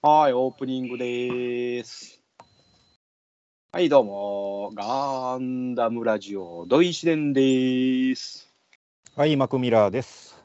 [0.00, 2.20] はい、オープニングです。
[3.72, 8.48] はい、どうも、ガンダムラジオ、土井紫伝です。
[9.16, 10.40] はい、マクミラーです。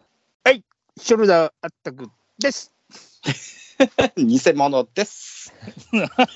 [0.97, 2.07] ショルダーアッタク
[2.39, 2.73] です。
[4.17, 5.53] 偽物です。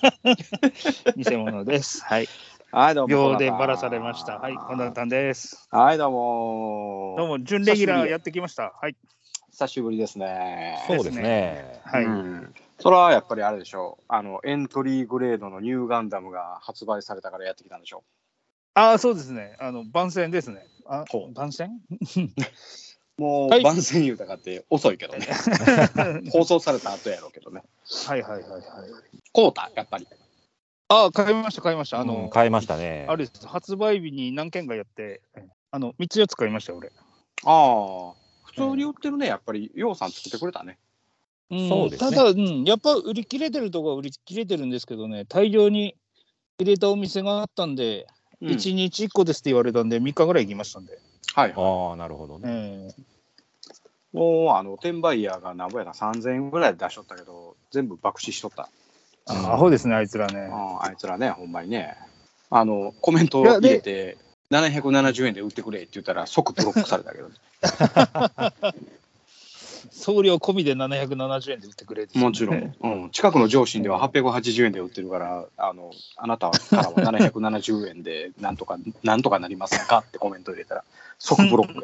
[1.17, 2.03] 偽物です。
[2.03, 2.27] はい。
[2.71, 3.07] はい、どうも。
[3.07, 4.37] 秒でばらされました。
[4.37, 5.67] はい、コナタンです。
[5.71, 7.15] はい、どうも。
[7.17, 8.73] どうも、準レギュラーやってきました。
[8.79, 8.95] はい。
[9.49, 10.83] 久しぶりですね。
[10.85, 11.81] そうですね。
[11.83, 12.03] はい。
[12.05, 14.03] うんそれはやっぱりあれでしょう。
[14.07, 18.03] あの、エントリーグレードのニューガンダムが発売されたからやってきたんでしょ
[18.75, 19.55] ああ、そうですね。
[19.59, 20.67] あの、番宣ですね。
[20.85, 21.71] あほう番宣？
[21.91, 21.95] う。
[23.21, 25.27] もう、はい番宣言うたかって遅いけどね。
[26.31, 27.63] 放送された後やろうけどね。
[28.05, 28.61] はいはいはいはい。
[29.33, 30.07] こうた、やっぱり。
[30.89, 31.97] ああ、買いました、買いました。
[31.97, 33.07] ああの、の、変えましたね。
[33.09, 33.47] あれです。
[33.47, 35.21] 発売日に何件かやって、
[35.71, 36.91] あの、3つ4つ買いましたよ、俺。
[37.43, 40.77] ああ、普通に売ってるね、やっぱり、ようさん作ってくれたね。
[41.55, 45.95] んそうですねただ、うん、やっぱ売り切れてるとこは売り切れてるんですけどね、大量に
[46.59, 48.07] 入れたお店があったんで、
[48.41, 50.99] うん1日1個ですって言われたんで、3日ぐらい行きましたんで。
[51.33, 51.53] はい。
[51.55, 52.43] ああ、なるほどね。
[52.45, 53.17] ええ
[54.13, 58.69] もう、あの、転売ヤーがなんぼやな、3000円ぐらいで出しとったけど、全部爆死しとった。
[59.27, 60.49] あアホですね、あいつらね。
[60.51, 61.95] ああいつらね、ほんまにね。
[62.49, 64.17] あの、コメント入れて、
[64.49, 67.29] 770円で売ってくれって言ったら、即ブロックされたけど、
[69.97, 80.83] 送料込みで770円で売ってくれもちろん、うん、近くの上信では880円で売ってるから、あの、あなたからは770円で、なんとか、なんとかなりませんかってコメント入れたら、
[81.17, 81.83] 即ブロック。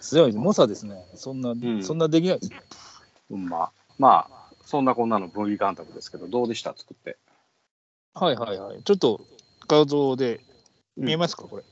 [0.00, 1.04] 強いです、猛者ですね。
[1.14, 2.52] そんな、んそんなできないです。
[3.28, 3.70] ほんま。
[3.98, 6.74] まあ、そんなこんなの V ガンダムですけど、どうでした？
[6.74, 7.18] 作って。
[8.14, 8.82] はいはいはい。
[8.82, 9.20] ちょっと
[9.68, 10.40] 画像で
[10.96, 11.62] 見えますか、これ。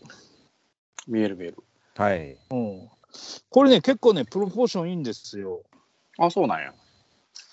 [1.08, 1.56] 見える見える。
[1.96, 2.36] はい。
[2.50, 2.88] うん。
[3.50, 5.62] これね、結構ね、プロポーションいいんですよ。
[6.18, 6.72] あ、そうなんや。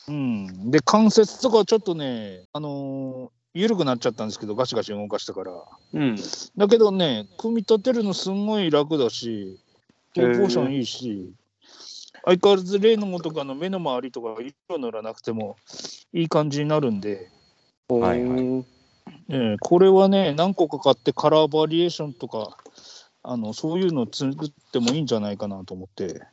[0.07, 0.71] うん。
[0.71, 5.51] で、関節とかちょっとね、あのー緩くなっちゃったんですけど、ガシガシ動かしたから。
[5.93, 6.15] うん。
[6.55, 9.59] だけどね、組み立てるのすんごい楽だし、
[10.13, 11.33] プロポーションいいし、
[12.23, 15.57] 相変わらず例のもとかの目の周りとか色塗らなくても
[16.13, 17.29] いい感じになるんで、
[17.89, 18.65] はいはい
[19.29, 22.57] えーこれはね、何個か買ってカラーバリエーションとか、
[23.23, 26.05] あのそういうの作ってもいいんじゃないかなと思って。
[26.07, 26.27] う。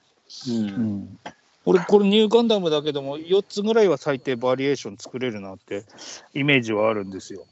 [0.48, 1.18] うんん
[1.64, 5.84] 俺、これニューガンダムだけども、4つぐらいは最低バリエーション作れるなって
[6.32, 7.44] イメージはあるんですよ。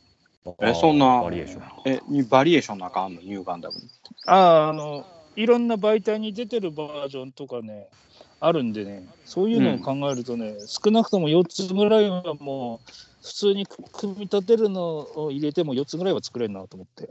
[0.62, 1.62] えそんなバリエーション。
[1.84, 3.20] え、にバリエーションなんかあんの？
[3.20, 3.82] ニューガンダムに。
[4.26, 5.04] ああ、あの、
[5.34, 7.88] いろんな媒体に出てるバージョンとかね、
[8.40, 12.90] あるんでね、そういうのを考えるとね、少なくとも4つぐらいはもう、
[13.22, 14.82] 普通に組み立てるの
[15.18, 17.10] を入れても4つぐらいは作れるなと思って。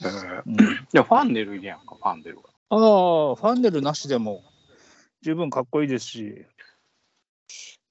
[0.00, 0.58] えーうん、い
[0.92, 2.42] や、ファンネルいるやんか、ファンネルが。
[2.70, 2.78] ああ、
[3.34, 4.42] ファンネルなしでも
[5.22, 6.46] 十分かっこいいですし。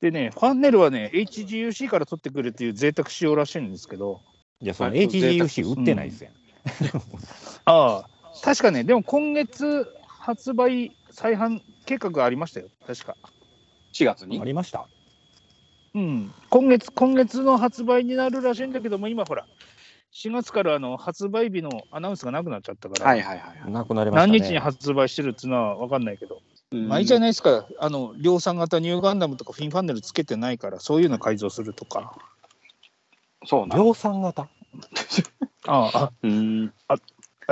[0.02, 4.22] でね、ファンネルはね、HGUC から取ってくるっていう贅沢仕様らしいんですけど、
[4.60, 6.32] いや、そのはい HGUC 売ってないですよ。
[7.66, 8.10] ああ、
[8.44, 13.16] 確かね、でも今月発売再販計画がありましたよ、確か。
[13.94, 14.40] 4月に？
[14.40, 14.46] あ。
[14.46, 14.88] りました。
[15.94, 19.46] うん、今月、今月の発売になるらしいんだけども、今ほら、
[20.14, 23.72] 4月からあの発売日のアナウンスがなくなっちゃったから、はいはいはいはい。
[23.72, 24.40] なくなりましたね。
[24.40, 26.42] 何日に発売してるっていうのは分かんないけど、
[26.72, 32.18] うんまあいいじゃないですか、あの量産型ニューガンダムとかフィンファンネルつけてないから、そういうの改造するとか。
[33.46, 33.80] そうなん。
[33.80, 34.48] 量産型？
[35.68, 36.74] ああうん。
[36.88, 36.96] あ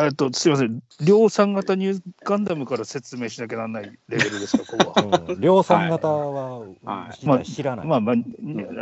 [0.02, 5.24] えっと、すみません、量産型ニューガンダムから説明しなきゃならないレベルですか、ここは。
[5.28, 7.88] うん量産型ははい知ら知らない。
[7.88, 8.26] まあまあ、に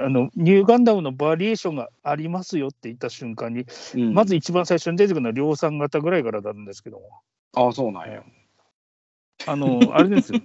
[0.03, 8.23] あのニューガンダムのバリエーションがありますよって言った瞬間に、うんまず一番最初に出てくるのは量産型ぐらいからなんですけども、あ、そうなんや。
[9.45, 10.39] あの、 あれですよ。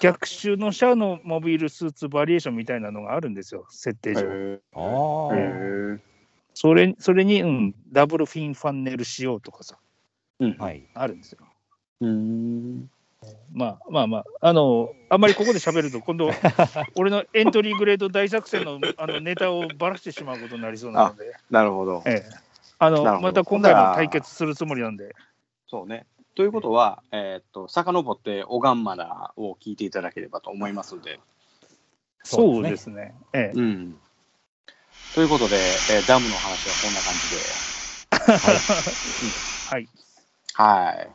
[0.00, 4.20] 逆襲のシャアのモビルスーツバリエーションみたいなのがあるんですよ、設定上。
[4.20, 6.15] へああ。
[6.56, 6.58] え。
[6.58, 9.76] それそれに、うん、ダブルフィンファンネル仕様とかさ、
[10.40, 10.56] うん。
[10.58, 10.86] はい。
[10.94, 11.38] あるんですよ。
[12.00, 12.90] うん。
[13.52, 16.30] まあまあまあ、あの、あんまりここで喋ると、今度、
[16.94, 22.02] 俺のエントリーグレード大作戦のあのネタをばらしてしまうことになりそうなので、なるほど。
[22.06, 22.30] ええ、
[22.78, 25.14] あのまた今回も対決するつもりなんで、
[25.68, 26.06] そうね。
[26.34, 31.18] ということは、えーっと、遡って、オガンマナを聞いていただければと思いますので。
[32.22, 33.14] そうですね。
[33.32, 34.00] ええうん。
[35.16, 37.58] ということで、えーダムの話はこんな感じで。
[38.10, 39.88] はい。
[40.52, 41.10] はい。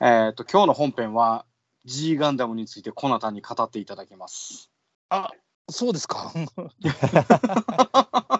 [0.00, 1.46] えーっと、今日の本編は、
[1.86, 4.70] G ガンダムについて、コナタに語っていただきます。
[5.08, 5.30] あ
[5.70, 6.34] そうですか。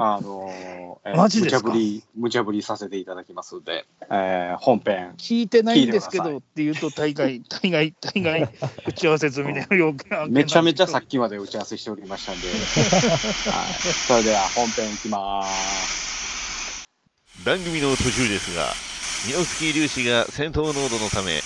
[0.00, 1.68] あのー、えーマジですか？
[1.68, 8.48] 無茶ぶり、無茶ぶりさせていただきますので、えー本編、聞いてないんですけどって言うと大概 大概大概
[8.86, 12.58] 打ち合わせ済みで要件めちゃめちゃさっきまで打ち合わせしておりましたんで、 はい、
[13.72, 16.86] それでは本編いきます。
[17.44, 18.72] 番組の途中ですが、
[19.26, 21.40] ミノフスキー粒子が戦闘濃度のため、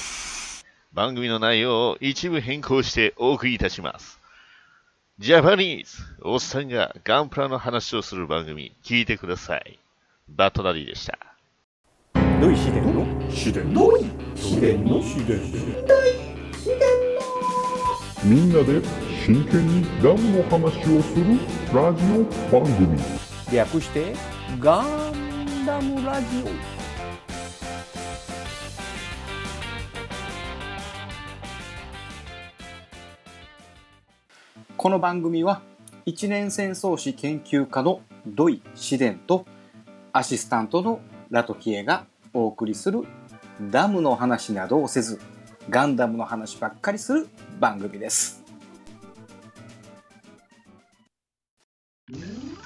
[0.93, 4.19] 番組の内容を一部変更してお送りいたします。
[5.23, 9.79] ジャパニーズおっさんがガンプラの話をする番組、聞いてください。
[10.29, 11.17] バットダディでした。
[12.41, 13.07] どういう秘伝の？
[13.31, 13.81] 秘伝の？
[14.35, 15.01] 秘伝の？
[15.01, 15.41] 秘伝
[18.25, 18.83] みんなで
[19.25, 21.39] 真剣にダムの話をする
[21.73, 22.99] ラジオ番組。
[23.53, 24.17] 略して
[24.59, 26.27] ガンダムラジ
[34.83, 35.63] この番組は
[36.07, 39.47] 一年戦争史研究家の土井紫伝と
[40.13, 40.99] アシスタントの
[41.31, 43.05] ラトキエがお送りする
[43.71, 45.21] ダムの話などをせず
[45.71, 47.29] ガンダムの話ばっかりする
[47.61, 48.43] 番組です。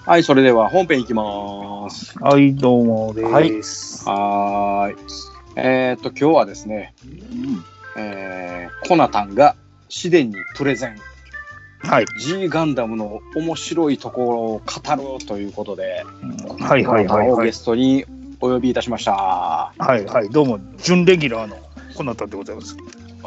[0.06, 2.18] はい、それでは本編いきます。
[2.18, 4.96] はいどうもです、はーい。
[5.56, 6.94] えっ、と、今日はですね、
[7.98, 9.54] えーコナタンが
[9.88, 11.15] 紫伝にプレゼン。
[11.88, 12.06] はい。
[12.18, 16.04] G ガンダムの面白いところを語るということで、
[16.58, 17.46] はいはいはいはい。
[17.46, 18.04] ゲストに
[18.40, 19.12] お呼びいたしました。
[19.12, 20.28] ははいはい。
[20.30, 21.56] どうも準レギュラーの
[21.96, 22.76] こなたでございます。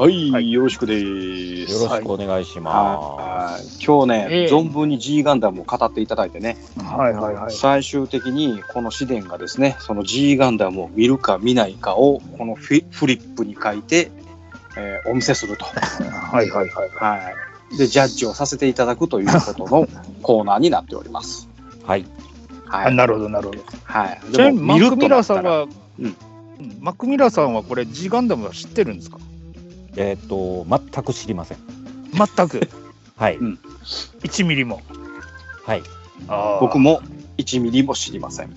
[0.09, 0.51] い、はい。
[0.51, 1.05] よろしくです。
[1.05, 3.83] オよろしくお願いしまはい。
[3.83, 4.45] 今日ね、ええ。
[4.47, 7.53] 存分に G ガンダムを語っていただいてね、はいはいはい。
[7.53, 14.11] 最終的にこの試伝がですね、その G ガンダムを見るか見ないかをこのフリップに書いて、
[14.77, 15.65] えーお見せすると。
[15.65, 16.89] はいはいはい。
[16.89, 17.48] はい。
[17.77, 19.87] で、ジャッジをさせていただくということの
[20.21, 21.41] コーナーになっております。
[21.41, 21.49] す
[21.85, 22.05] はい。
[22.65, 22.85] はい。
[22.87, 23.61] あなるほどなるほど。
[23.83, 24.19] はい。
[24.31, 25.67] ちなみにマック・ミラーさんは、は、
[25.99, 26.05] うん。
[26.05, 26.15] うん。
[26.79, 29.17] マック・ミラーさんはこれ G ガンダムは知ってるんですか？
[29.95, 31.57] えっ、と全く知りません。
[32.13, 32.69] 全く？
[33.17, 33.59] はい、うん。
[34.23, 34.81] 1ミリも？
[35.65, 35.83] はい。
[36.59, 37.01] 僕も
[37.37, 38.55] 1ミリも知りません。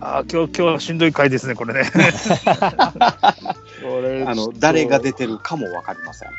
[0.00, 1.82] あー今日今日はしんどい回ですねこれね
[4.26, 6.30] あの、誰が出てるかもわかりません。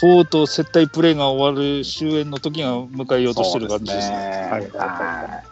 [0.00, 4.16] とうとう接待プレイが終わる終焉の時が迎えようとしてる感じですね。
[4.16, 4.24] ね。
[4.24, 5.42] はいはいは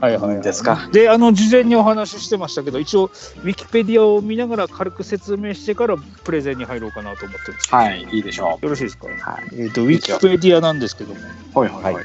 [0.00, 0.88] はいはい、いいですか。
[0.92, 9.06] で、あの事前にお話ししてましたけど、一応、ウィキペディアを見ながら軽く説明してからプレゼンに入ろうかなと思ってるんですはい、いいでしょよろしいですか？
[9.06, 9.10] う。
[9.18, 9.44] はい。
[9.58, 11.20] えっ、と、ウィキペディアなんですけども、
[11.54, 11.94] はいはいはい。
[11.94, 12.04] はい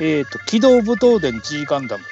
[0.00, 2.04] えっ、と、機動武闘伝 G ガンダム、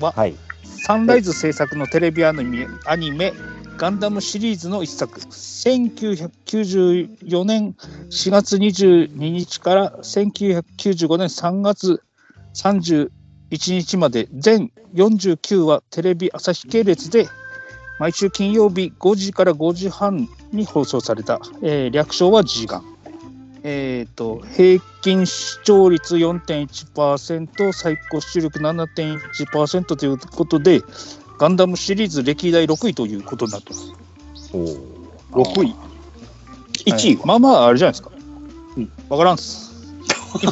[0.00, 0.36] はい
[0.84, 3.32] サンライズ制作のテレビアニメ、アニメ
[3.76, 7.74] ガンダムシリーズの一作、1994年
[8.10, 12.02] 4月22日から1995年3月
[12.54, 13.10] 31
[13.50, 17.28] 日まで全49話テレビ朝日系列で
[17.98, 22.92] 毎週金曜日5時から5時半に放送された、えー略称は G ガン。
[23.64, 30.82] えー、と平均視聴率4.1%最高視聴力7.1%ということで
[31.38, 33.92] ガンダムシリーズ歴代6位ということになってます。
[34.52, 35.02] おー
[35.32, 35.74] 6位。
[36.86, 38.10] 1位は、まあまああれじゃないですか。
[38.76, 39.72] うんわからんっす。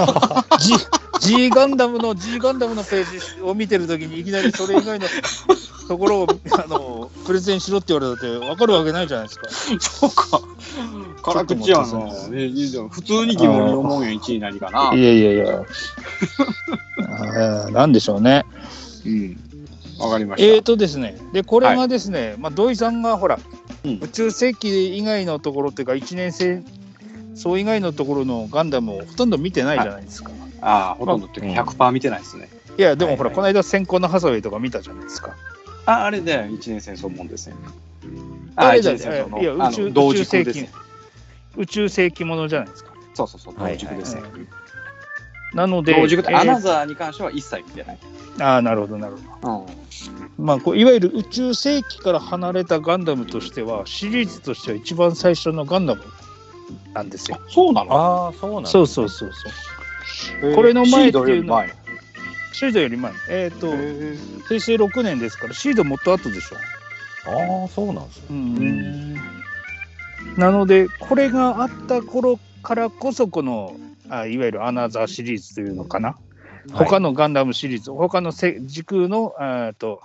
[1.20, 5.06] G, G ガンダムの G ガンダムのページを見てるときにいきなりそれ以外の
[5.88, 9.48] ところをあのプレゼンしろって言われたって分かるわけないじゃないですか。
[9.80, 10.40] そうか。
[11.22, 11.84] 辛口やな。
[12.88, 14.94] 普通に疑問に思うよ、1位何かな。
[14.94, 15.64] いやいやいや。
[17.72, 18.44] なんでしょうね。
[19.04, 19.49] うん。
[20.00, 20.48] わかりました。
[20.48, 23.38] えーとですね、でこれがですね、まあ、土井さんがほら、
[23.84, 26.62] うん宇宙世紀以外のところっていうか、1年生
[27.34, 30.30] そう以外のところのガンダムをほとんど見てないじゃないですか。
[30.60, 32.50] ああ、ほとんどっていうか100%見てないですね。
[32.76, 35.34] いや、でもほら、はいはいこの間、先行のハサウェイとか見たじゃないですか。
[35.86, 37.56] あ、あれで1年戦争もんですね。
[38.56, 40.70] あれだ一年戦争のいや宇宙ですね。
[41.56, 42.90] 宇宙世紀ものじゃないですか。
[43.14, 44.22] そうそうそう、はい同軸ですね。
[44.22, 44.59] なので、同軸っ
[45.50, 47.98] て、えーアナザーに関しては一切見てない。
[48.40, 49.66] ああ、なるほど、なるほど。
[50.38, 50.44] うん。
[50.44, 56.02] まあ、こういわゆる宇宙世紀から離れたガンダムとしては、シリーズとしては一番最初のガンダム
[56.94, 57.40] なんですよ。
[57.48, 57.92] そうなの？
[57.92, 60.54] ああそうなんだそうそうそうそう。
[60.54, 61.74] これの前っていうのシードより前
[62.52, 63.12] シードより前。
[63.28, 63.68] えっ、と、
[64.48, 66.56] 平成6年ですから、シードもっと後でしょ。
[67.26, 69.14] ああそうなんですねうん
[70.36, 73.74] なので、これがあった頃からこそ、この
[74.10, 76.16] あいわゆるアナザーシリーズというのかな、
[76.72, 79.34] 他のガンダムシリーズ、他のせ時空の
[79.78, 80.02] と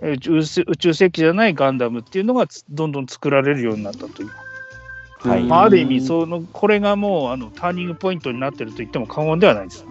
[0.00, 4.30] えー宇宙宇宙世紀じゃないガンダムっていうのがつどんどん作られるようになったという、
[5.28, 9.84] はいまあ、ある意味その、これがもうあのターニングポイントになってると言っても過言ではないです。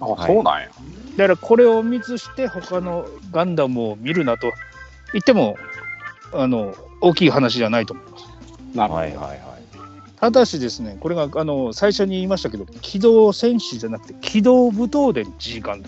[0.00, 0.68] あ、そうなんや。
[1.16, 4.52] だからこれを見ずして他のガンダムを見るなと
[5.12, 5.56] 言っても
[6.32, 8.24] あの大きい話じゃないと思います。
[8.76, 8.94] なるほど。
[8.94, 9.40] はいはいはい。
[10.20, 15.82] ただしですね、これがあの最初に言いましたけど、機動戦士じゃなくて、機動武闘伝ンダム。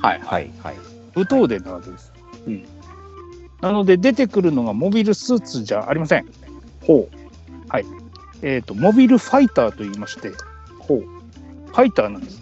[0.00, 0.20] はい。
[0.20, 0.76] はいはい。
[1.14, 2.12] 武闘伝なわけです。
[2.46, 2.64] うん
[3.60, 6.26] なので、出てくるのがモビルスーツじゃありません。
[6.86, 7.16] ほう。
[8.42, 10.32] えっ、と、モビルファイターと言いまして、
[10.78, 11.00] ほう。
[11.66, 12.40] ファイターなんです。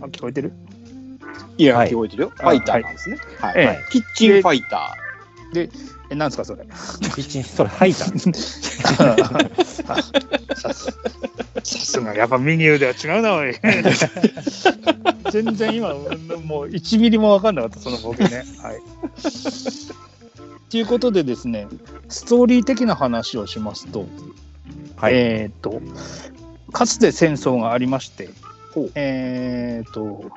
[0.00, 0.52] あ、聞こえてる？
[1.58, 2.32] いや、はい聞こえてるよ。
[2.34, 3.18] フあァイターなんですね。
[3.38, 3.54] はい。
[3.56, 4.96] ええはいキッチンファイタ
[6.14, 6.64] え、なんですか、それ。
[7.18, 8.04] 一日それ吐いた。
[9.92, 10.02] あ
[10.54, 10.92] さす
[11.62, 13.54] さすが、やっぱ右腕は違うな、おい。
[15.30, 15.92] 全然今、
[16.44, 18.44] もう1ミリも分かんなかった、そのボケね。
[18.62, 18.80] はい。
[20.70, 21.66] ということでですね、
[22.08, 24.06] ストーリー的な話をしますと、
[24.96, 25.14] はい。
[25.14, 25.82] えっ、と、
[26.72, 28.28] かつて戦争がありまして
[28.72, 30.30] ほう、えっ、と、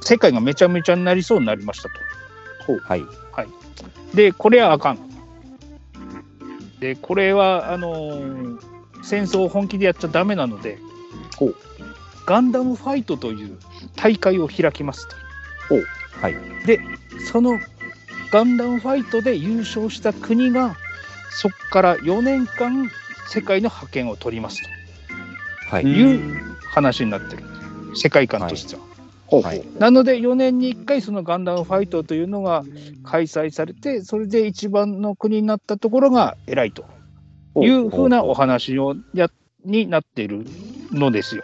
[0.00, 2.78] 世界がめちゃめちゃになりそうになりましたと。
[2.82, 3.04] はい。
[4.14, 4.98] で、これはあかん。
[6.80, 10.78] で、これは、あのー戦争を本気でやっちゃダメなので
[12.26, 13.58] ガンダムファイトという
[13.96, 15.16] 大会を開きますと。
[16.20, 16.36] はい。
[17.32, 17.58] その
[18.30, 20.76] ガンダムファイトで優勝した国が、
[21.30, 22.90] そこから4年間、
[23.28, 24.60] 世界の覇権を取ります
[25.70, 25.84] はい。
[25.84, 27.44] という話になってる。
[27.94, 28.82] 世界観としては。
[29.28, 29.30] ー。
[29.30, 32.64] ほうはいなので4年に1回そのガンダムファイトというのが
[33.04, 36.86] 開催されてそれで一番の国になったところが偉いと
[37.56, 39.30] いうふうなお話をや
[39.64, 40.44] になっている
[40.92, 41.42] のですよ。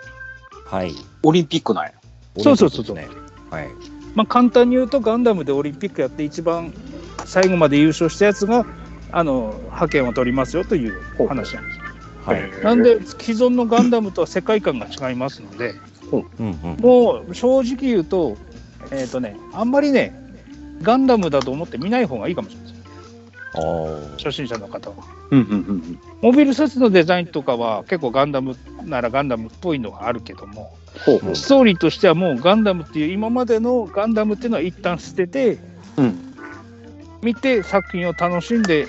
[0.66, 0.92] はい。
[1.22, 1.92] オリンピックなんや。
[2.38, 3.08] そうそうそうそうね
[3.50, 3.68] はい。
[4.14, 6.72] まあ、簡単に言うとガンダムでオリンピックやって一番
[7.24, 8.64] 最後まで優勝したやつが
[9.12, 11.78] あの覇権を取りますよという話なんです。
[12.24, 12.50] はい。
[12.62, 15.74] なんで既存のガンダムとは世界観が違いますので
[16.18, 16.76] うんうん。
[16.80, 18.36] もう正直言うと,、
[18.90, 20.14] えーとね、あんまりね
[20.82, 22.84] ガンダムだと思って見ない方がいいかもしれないです。
[23.56, 24.96] おー初心者の方は。
[25.30, 30.76] うんうんうんモビルスーツのデザインとかは結構ガンダムならガンダムっぽいのがあるけども。
[31.34, 35.58] ストーリーとしてはもうガンダムっていう今までのガンダムっていうのは一旦捨てて、
[35.96, 36.34] うん
[37.20, 38.86] 見て作品を楽しんで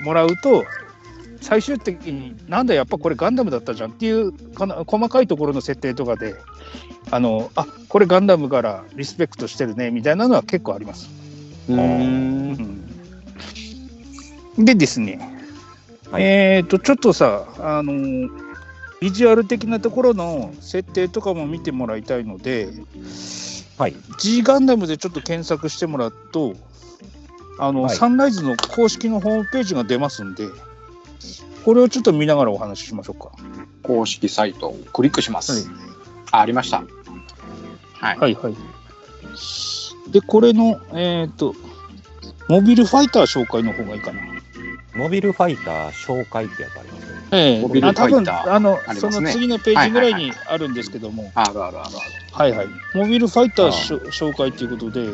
[0.00, 0.64] もらうと
[1.46, 6.34] 最終的になんだやっぱこれガンダムだったじゃんっていうかな細かいところの設定とかで
[7.12, 11.08] あのあこれガンダムからリスペクトしてるねみたいなのは結構あります。
[11.68, 12.82] うーん。
[14.58, 15.20] でですね、
[16.10, 18.46] はいえっ、と、ちょっとさ、あのー
[18.98, 22.70] ビジュアル的なところの設定とかも見てもらいたいので、
[23.76, 23.94] はい。
[24.18, 26.54] G ガンダムでちょっと検索してもらうと、
[27.58, 30.48] あの、はいサンライズの公式のホームページが出ますんで、
[31.66, 33.32] これをちょっと見ながらお話ししましょうか。
[33.82, 35.68] 公式サイトをクリックします。
[36.30, 36.84] あ、ありました。
[37.94, 38.18] はい。
[38.18, 38.54] はいはい。
[40.12, 41.56] で、これの、えっ、と、
[42.48, 44.20] モビルファイター紹介の方がいいかな。
[44.94, 47.22] モビルファイター紹介ってやつありますよね。
[47.32, 51.96] ええモビルあ多分ファイターあの、その次のページぐらいにあるんですけども、あるあるあるある。
[52.30, 52.68] はいはい。
[52.94, 55.08] モビルファイター紹介ということで。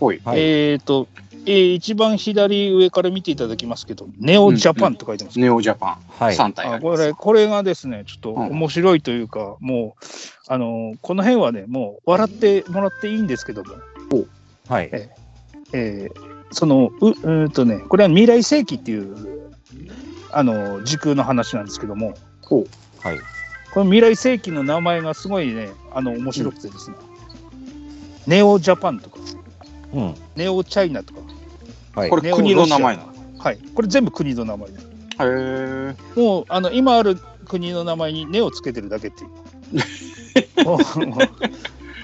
[0.00, 1.06] はいえっ、と、
[1.44, 5.38] えー一番左上から見ていただきますけど、ネオジャパンと書いてます。
[5.38, 5.96] ネオジャパン。
[6.08, 6.36] はい。
[6.36, 10.04] 3体あこれこれがですね、ちょっとうん面白いというか、もう、
[10.48, 13.70] あのーこの辺はね、もう笑ってもらっていいんですけども、
[14.68, 14.90] はい。
[15.72, 19.50] えーそのううーんとね、これは未来世紀っていう、
[20.30, 22.66] あのー時空の話なんですけども、ほ
[23.00, 23.18] はい。
[23.72, 26.96] この未来世紀の名前がすごいね、あの面白くてですね、
[28.26, 29.18] ネオジャパンとか、
[29.94, 30.14] うん。
[30.36, 31.20] ネオチャイナとか、
[31.94, 32.10] はい。
[32.10, 33.12] これ国の名前なの？
[33.38, 34.86] はい、これ全部国の名前です。
[34.86, 34.88] へ
[35.20, 35.94] え。
[36.16, 39.30] もうあの今ある国の名前に「ネ」をつけてるだけっていう。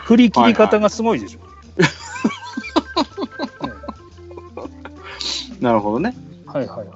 [0.05, 1.41] 振り切り方がすごいでしょ。
[5.61, 6.15] なるほどね。
[6.47, 6.89] はいはいはい。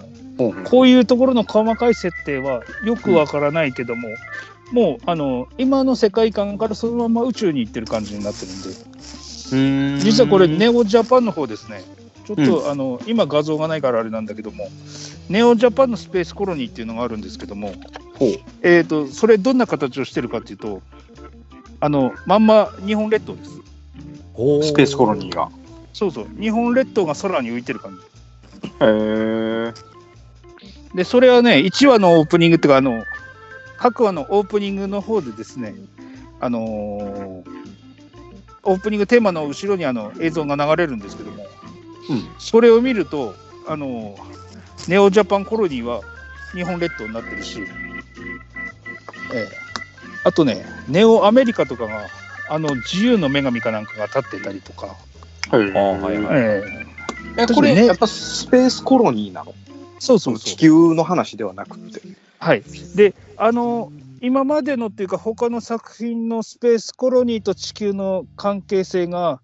[0.64, 4.08] こういうところの細かい設定はよくわからないけども、
[4.72, 11.84] もうあの今の世界観からそのまま宇宙に行ってる感じになってるんで、実はこれ、ネオジャパンの方ですね、
[12.24, 14.68] ちょっと、あの今画像がないからあれなんだけども、
[15.28, 17.72] ネオジャパンのスペースコロニーっていうのがあるんですけども、
[18.62, 20.82] えー、とそれどんな形をしてるかっていうと、
[21.80, 23.50] あのまんま日本列島です。
[23.50, 25.50] スペースコロニーが。
[25.92, 28.66] そうそう、日本列島が空に浮いてる感じ。
[28.66, 29.74] へえ。
[30.94, 33.04] で、それはね、1話のオープニングっていうか、あの、
[33.76, 35.74] 各話のオープニングの方でですね、
[36.40, 37.62] あのー
[38.64, 41.61] オープニングテーマの後ろにあの映像が流れるんですけども、うん
[42.38, 43.34] それを見ると、
[43.66, 44.32] あのー
[44.88, 46.00] ネオジャパンコロニーは
[46.52, 47.60] 日本列島になってるし、
[49.32, 49.48] ええ。
[50.24, 52.08] あとね、ネオアメリカとかが
[52.48, 54.96] あの自由の女神かなんかが立ってたりとか、
[55.50, 55.70] はい。
[55.76, 56.36] あはいはい。
[56.36, 56.64] え
[57.38, 57.42] え。
[57.42, 59.54] え、これ、やっぱスペースコロニーなの？
[60.00, 60.44] そうそうそう。
[60.44, 62.00] 地球の話ではなくて。
[62.40, 62.64] はい、
[62.96, 69.40] であの今までのっていうか他の作品のスペースコロニーと地球の関係性が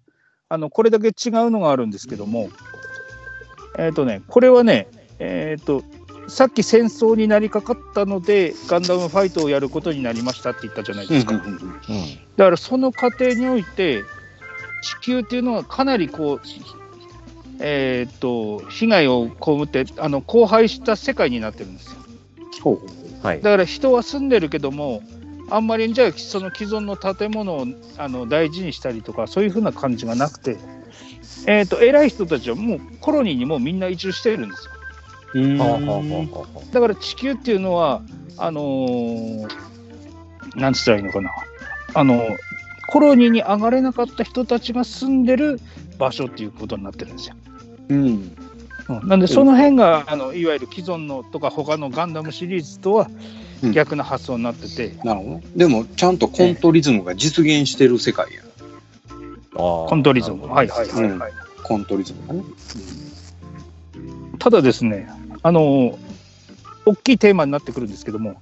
[0.49, 1.13] あのこれだけ違う
[1.51, 2.49] のがあるんですけども
[3.77, 4.87] えっ、とねこれはね
[5.19, 5.83] えっ、と
[6.27, 11.57] さっき戦争になりかかったのでガンダムファイトをやることになりましたって言ったじゃないですか、うん。
[12.35, 14.03] だからその過程において
[14.81, 16.41] 地球っていうのはかなりこう
[17.61, 21.99] えっ、と被害を被ってあの荒廃した世界になってるんですよ
[23.21, 23.41] はい。
[23.41, 25.01] だから人は住んでるけども、
[25.49, 27.65] あんまりじゃあその既存の建物を
[27.97, 30.57] あの大事にしたりとか、そういうふうな感じがなくて、
[31.47, 34.71] えー、と偉い人たちはもうコロニーにもうみんな移住してるんですよ。
[36.71, 38.01] だから地球っていうのは、
[38.37, 39.47] あのー
[40.55, 41.31] なんつったらいいのかな、
[41.93, 42.35] あの
[42.87, 45.59] コロニーに上がれなかった人たちが住んでる
[45.99, 47.35] 場所っていうことになってるんですよ。
[47.89, 47.97] うん。
[47.97, 48.35] うん
[49.03, 55.43] なんでその辺が、あのいわゆる既存のとか他のガンダムシリーズとはうん逆な発想になってて、なるほどね。
[55.55, 58.41] でも、ちゃんとコントリズムが実現してる世界や。
[59.53, 60.47] コントリズム。
[60.47, 61.31] はいはいはい、
[61.63, 62.43] コントリズムがね。
[64.39, 65.09] ただですね、
[65.43, 65.99] あの
[66.85, 68.39] 大きいテーマになってくるんですけども、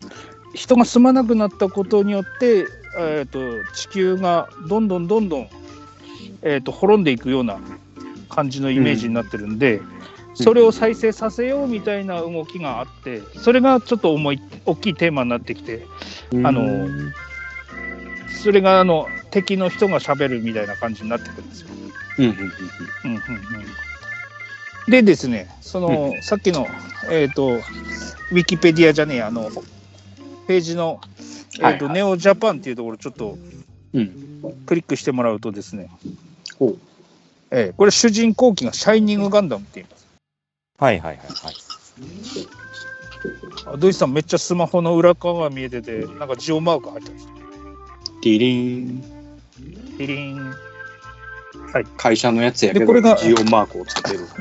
[0.53, 2.67] 人が住まなくなったことによって、
[3.00, 3.39] えー、と
[3.74, 5.50] 地球がどんどんどんどん、
[6.43, 7.59] えー、と滅んでいくような
[8.29, 9.81] 感じのイメージになってるんで、
[10.39, 15.86] それを再生させようみたいな動きがあって、それがちょっと重い大きいテーマになってきて、
[16.44, 17.13] あのうん
[18.29, 21.67] それがあの敵の人がしゃべるみたいな感じになってくるんですよ。
[24.88, 26.65] でですね、その、さっきの、
[27.12, 29.50] えっ、と、ウィキペディアじゃねえや、あの、
[30.48, 31.01] ページの、
[31.60, 33.38] えーとはいはいネオジャパンっていうところ、ちょっと
[33.94, 34.63] うん。
[34.65, 35.89] クリックしてもらうとですね、
[37.51, 39.96] えーこれ、主人公機がシャイニングガンダムって言います。
[40.79, 41.55] はいはいはいはい。
[43.65, 47.27] あドイツさん、めっちゃスマホの裏側が見えてて、なんかジオマーク入ってます。
[48.22, 49.03] ディリン。
[49.97, 50.54] ピリーン。
[51.97, 54.19] 会社のやつやけど、でこれがジオマークをつけてる。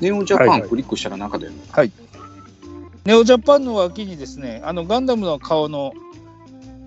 [0.00, 1.50] ネオジャパンクリックしたら中で。
[3.04, 5.92] ネオジャパンの脇にですね、あのガンダムの顔の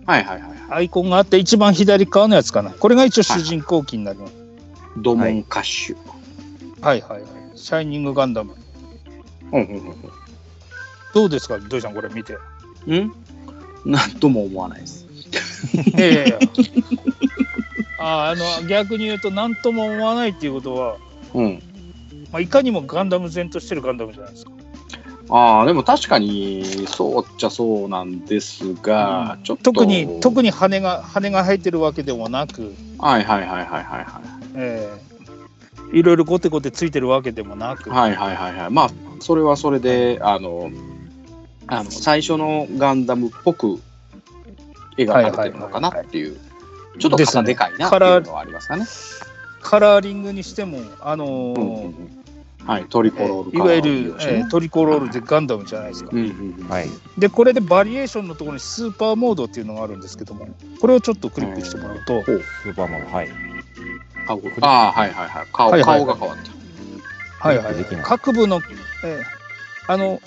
[0.05, 0.51] はいはいはいはい。
[0.69, 2.71] アイコンがあって、一番左側のやつかな。
[2.71, 4.33] これが一応主人公機になります。
[4.97, 5.97] ドモンカッシュ。
[6.81, 7.40] はいはいはい。
[7.61, 8.55] シャイニングガンダム。
[9.51, 9.95] うんうん
[11.13, 12.37] どうですか、土井さん、これ見て。
[12.87, 12.93] うん？
[12.93, 13.13] うん
[13.83, 15.07] なんとも思わないです。
[15.75, 16.39] いやいやいや。
[17.97, 20.97] ああの逆に言うと、何とも思わないっていうことは、
[21.33, 21.61] うん。
[22.31, 24.51] まあ、いかにもガンダム前としてるガンダムじゃないですか。
[25.29, 29.63] ああ、でも確かにそうっちゃそうなんですが、ちょっと。
[29.71, 34.03] 特に特に羽が羽が生えてるわけでもなく、はいはいはいはいはいはい。
[34.55, 35.10] えー
[35.93, 38.69] いろいろゴテゴテついてるわけでもなく、はいはいはいはい。
[38.69, 40.71] まあ、それはそれで、あの、
[41.67, 43.79] あの最初のガンダムっぽく
[44.97, 46.37] 描かれてるのかなっていう、
[46.99, 48.85] ちょっと肩でかいなっていうのはありますかね。
[49.61, 52.21] カラーリングにしても、あのーうんうんうん
[52.65, 56.11] はい、トリコロールいわゆる、えートリコロールでガンダムじゃないですか。
[56.13, 56.89] うんうんうんはい。
[57.17, 60.47] で、これでバリエーションのところにスーパーモードっていうのがあるんですけども、
[60.79, 63.29] これをちょっとクリックしてもらうと、スーパーマン、はい。
[64.61, 65.47] あああ、はいはいはい。
[65.51, 67.47] 顔,、はいはいはい顔が変わった。
[67.47, 68.61] はいはい各部の、
[69.03, 69.23] えー
[69.87, 70.21] あの、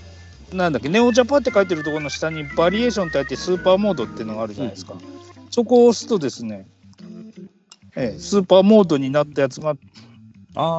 [0.52, 4.94] なんだっけ、ネオジャパンって書いてるところの下にバリエーションってあってスーパーモードっていうのがあるじゃないですか。
[5.50, 6.66] そこを押すとですね、
[7.96, 9.76] えースーパーモードになったやつが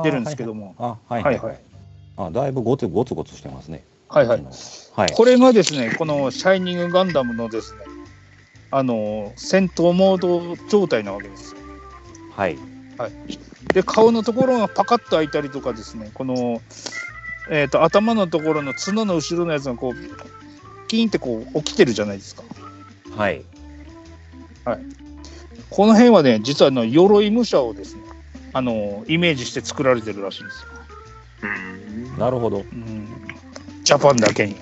[0.03, 1.57] 出るんですけども、あ、はいはははいいはいい。
[2.17, 3.83] あ、だいぶゴツゴツゴツしてますね。
[4.09, 4.43] はいはい。
[4.95, 5.11] はい。
[5.13, 7.79] これがですね、このシャイニングガンダムのですね、
[8.71, 11.61] あの戦闘モード状態なわけですよ。
[12.97, 13.11] はい。
[13.73, 16.61] で、顔のところがパカッと開いたりとかですね、この、
[17.49, 22.43] えー、と頭のところの角の後ろのやつがこう、キーンってこう起きてるじゃないですか。
[23.15, 23.43] はい。
[25.69, 28.01] この辺はね、実はあの鎧武者をですね、
[28.53, 30.69] あのイメージして作られてるらしいんですよ。
[32.17, 32.59] なるほど。
[32.59, 33.07] うん、
[33.83, 34.55] ジャパンだけに。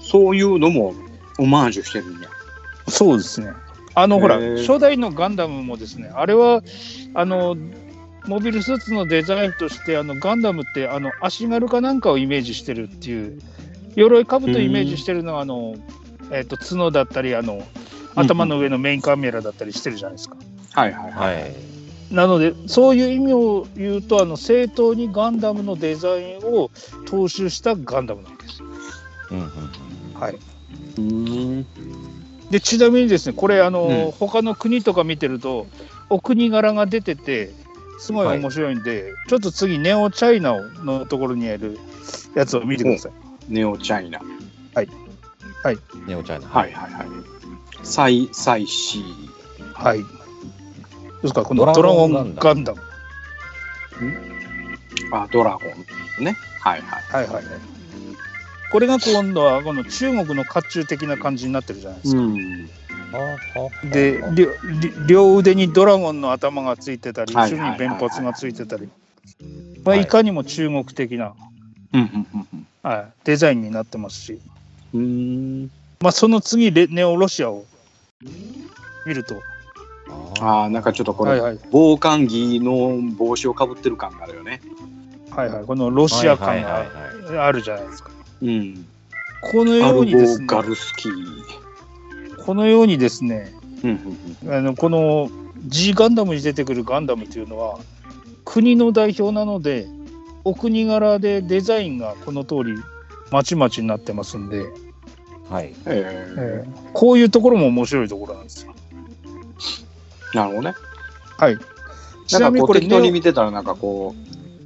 [0.00, 0.94] そういうのも
[1.38, 2.28] オマージュしてるんや。
[2.88, 3.52] そうですね。
[4.02, 6.62] あのほら初代のガンダムもですねあれは
[7.14, 7.56] あの
[8.26, 13.40] モビルスーツのデザインとしてあのガンダムってあの足軽かなんかをイメージしてるっていう
[13.96, 15.74] 鎧兜をイメージしてるのはあの、
[16.30, 17.62] えー、と角だったりあの
[18.14, 20.36] 頭の上のメインカメラだったりしてるじゃないですか。
[20.74, 21.34] はいはいはい。
[21.34, 21.54] はい。
[22.10, 26.70] なのでそういう意味を言うとあの正当にガンダムのデザインを
[27.06, 28.62] 踏襲したガンダムなんです。
[29.30, 29.50] うんうん
[30.14, 30.38] はい。
[30.98, 31.66] うん。
[32.50, 35.66] で、ちなみにですね、これ、あの、うん他の国とか見てると、
[36.08, 37.52] お国柄が出てて、
[37.98, 41.78] すごい面白いんで、ちょっと次、ネオチャイナのところにある
[42.34, 43.12] やつを見てください。
[43.48, 44.20] ネオチャイナ。
[44.20, 46.06] うん。
[46.06, 46.48] ネオチャイナ。
[46.48, 47.06] はいはいはい。
[47.82, 49.04] サイ、サイシー。
[49.74, 49.98] はい。
[50.00, 50.08] どう
[51.22, 52.80] ですか、このドラゴドラゴンンガンダム。
[55.12, 55.60] あ、ドラゴ
[56.20, 56.24] ン。
[56.24, 56.36] ね。
[56.60, 57.26] はいはい。
[57.26, 57.79] はいはいはい。
[58.70, 62.20] これが今度はこの中国の甲冑的な感じになってるじゃないですか。
[62.22, 62.70] ん。
[63.12, 64.22] はあはあはあで、
[65.06, 68.90] 両腕にドラゴンの頭がついてたり、後はいはいはいはいろに弁髪がついてたり、ま
[69.86, 71.34] あ、はいいかにも中国的な、
[71.92, 72.04] うんう
[72.56, 74.40] んはい、デザインになってますし、
[74.94, 75.70] うんうん。
[76.00, 77.64] まあ、その次レ、ネオロシアを
[79.06, 79.42] 見ると、
[80.40, 84.60] ああ、なんかちょっとこれ、はいはい防寒着の帽子をかぶってる感があるよね。
[85.30, 86.84] はいはい、このロシア感が
[87.46, 88.10] あるじゃないですか。
[88.42, 88.86] うん。
[89.40, 91.14] このアようにですね、ガルスキー。
[92.44, 93.90] このようにですね、うん
[94.44, 95.30] うんあのこの
[95.66, 97.78] G ガンダムに出てくるガンダムというのは
[98.46, 99.86] 国の代表なので
[100.42, 102.74] お国柄でデザインがこの通り
[103.30, 104.64] まちまちになってますんで、
[105.48, 105.74] はい。
[105.86, 108.74] ええーこういうところも面白いところなんですよ。
[110.32, 110.74] ーなるほどね。
[111.36, 111.58] はい。
[112.26, 114.14] ちなかこうなんみにこれ適当に見てたらなんかこ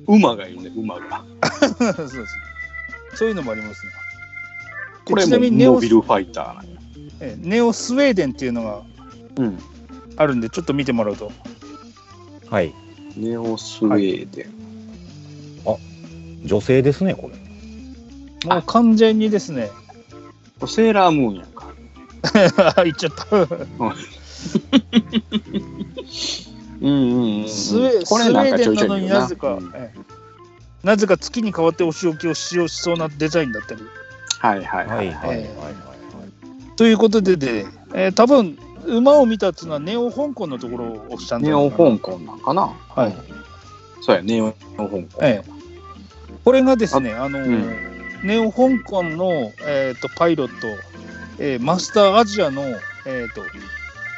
[0.07, 1.25] う、馬がいるね、馬が。
[1.97, 2.17] そうです
[3.15, 3.93] そういうのもありますね。
[5.07, 8.83] でこれもちなみにネオモビルファイターネオスウェーデンっていうのが
[9.37, 9.59] うん。
[10.17, 11.33] あるんでちょっと見てもらうと
[12.49, 12.73] はい。
[13.17, 14.65] ネオスウェーデン。
[16.45, 18.49] 女性ですね、これ。
[18.49, 19.71] もう完全にですね
[20.61, 21.73] これセーラームーンやんか。
[22.85, 23.37] 言っちゃった。
[23.37, 23.47] うん
[26.81, 27.49] うんうん。
[27.49, 30.14] スウェこれなんかちょいちょいスウェーデンなのに言うなぜか、うんええ
[30.85, 33.83] なぜか月に代わってお仕置きを使用しそうなデザインだったり。
[34.39, 35.19] はいはいははいいは。
[35.29, 36.77] はいいはいはい。
[36.77, 42.71] ということでで、えー多分馬を見たっていうのはネオ香港のところをしたんじネオ香港なんかな？
[42.95, 43.17] はい。
[44.03, 44.99] そうや、ネオ香港。
[45.23, 45.51] ええ
[46.45, 47.95] これがですね、あのーうん
[48.27, 50.67] ネオ香港の、えー、とパイロット、
[51.39, 52.63] えーマスターアジアの、
[53.07, 53.41] えー、と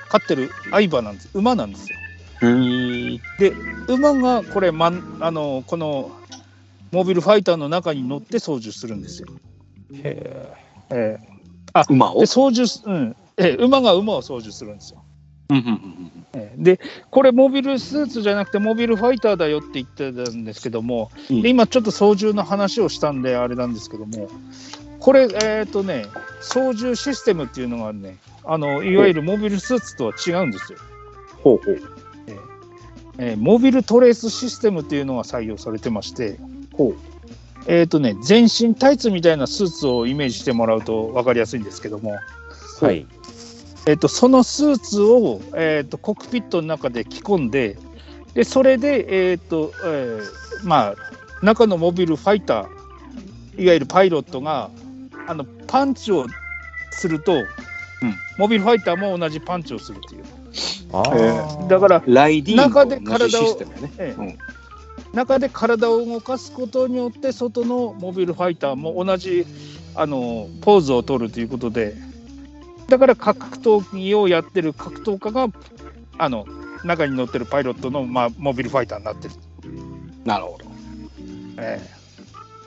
[0.08, 1.98] 飼ってる相場なんです馬なんですよ。
[2.42, 3.20] うーん。
[3.88, 6.10] 馬がこれ、まんあのーこの
[6.96, 9.28] モビルファイターの中に乗って操縦するんですよ。
[9.92, 10.56] へ
[10.88, 11.18] え
[11.74, 12.20] え馬を？
[12.20, 15.04] で操縦す、うんええ馬が馬を操縦するんですよ。
[15.50, 16.80] うんうんうんええで
[17.10, 24.30] これモビルスーツじゃなくてモビルファイターだよって言ってたんですけども、うんで今ちょっと操縦の話をしたんであれなんですけども
[24.98, 26.06] これえっ、とね
[26.40, 30.78] 操縦システムっていうのがねあのいわゆるモビルスーツとは違うんですよ。
[31.44, 31.80] ほうほう。
[33.18, 36.38] えーモビルトレースシステムっていうのが採用されてまして
[36.76, 36.96] ほう。
[37.68, 43.06] えっ、とね全身タイツみたいなスーツをイメージしてもらうと分かりやすいんですけども、ーはい。
[43.86, 47.76] えっとそのスーツを、えっとコックピットの中で着込んで
[48.34, 54.70] でそれで、えっとえーまあ、中のモビルファイターいわゆるパイロットが
[55.26, 56.26] あのパンチを
[56.90, 57.44] すると、
[58.38, 60.24] モビルファイターも同じパンチをするっていう
[60.92, 61.66] あえあ。
[61.68, 63.92] だからライディーン中で体をシステムやね。
[63.98, 64.38] ええうん
[65.16, 69.46] 中で体を動かすことによって外のモビルファイターも同じ
[69.94, 71.94] あのポーズを取るということで
[72.88, 75.48] だから格闘技をやってる格闘家が
[76.18, 76.44] あの
[76.84, 79.34] 中に乗ってるパイロットの、まあ、モビルファイターになってる、
[80.24, 80.64] なるほど。
[81.58, 81.80] え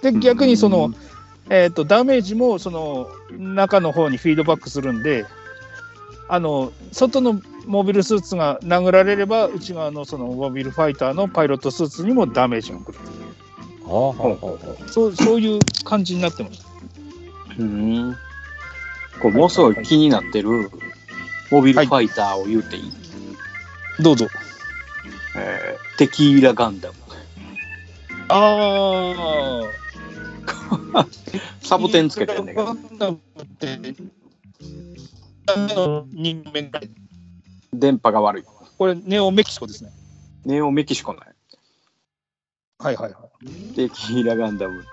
[0.03, 0.93] えで逆にその、
[1.49, 5.25] えー、とダメージもその中の方にフィードバックするんで
[6.29, 12.99] あの外のモビルスーツが殴られれば内側のそのモビルファイターのパイロットスーツにもダメージが来る
[13.85, 16.65] ああほうほうほうそうそういう感じになってます。
[17.57, 18.15] うん。
[19.19, 20.69] これものすごい気になってる
[21.51, 22.91] モビルファイターを言うていい、
[23.99, 24.27] どうぞ。
[25.35, 26.95] えーテキーラガンダム。
[28.29, 29.63] あ
[30.93, 31.05] あ。
[31.61, 32.77] サボテンつけてんねんけど。
[36.13, 36.81] 人間が
[37.73, 38.43] 電波が悪い。
[38.77, 39.91] これネオメキシコですね。
[40.45, 41.33] ネオメキシコなんや。
[42.79, 43.75] はいはいはい。
[43.75, 44.83] テキーラガンダム。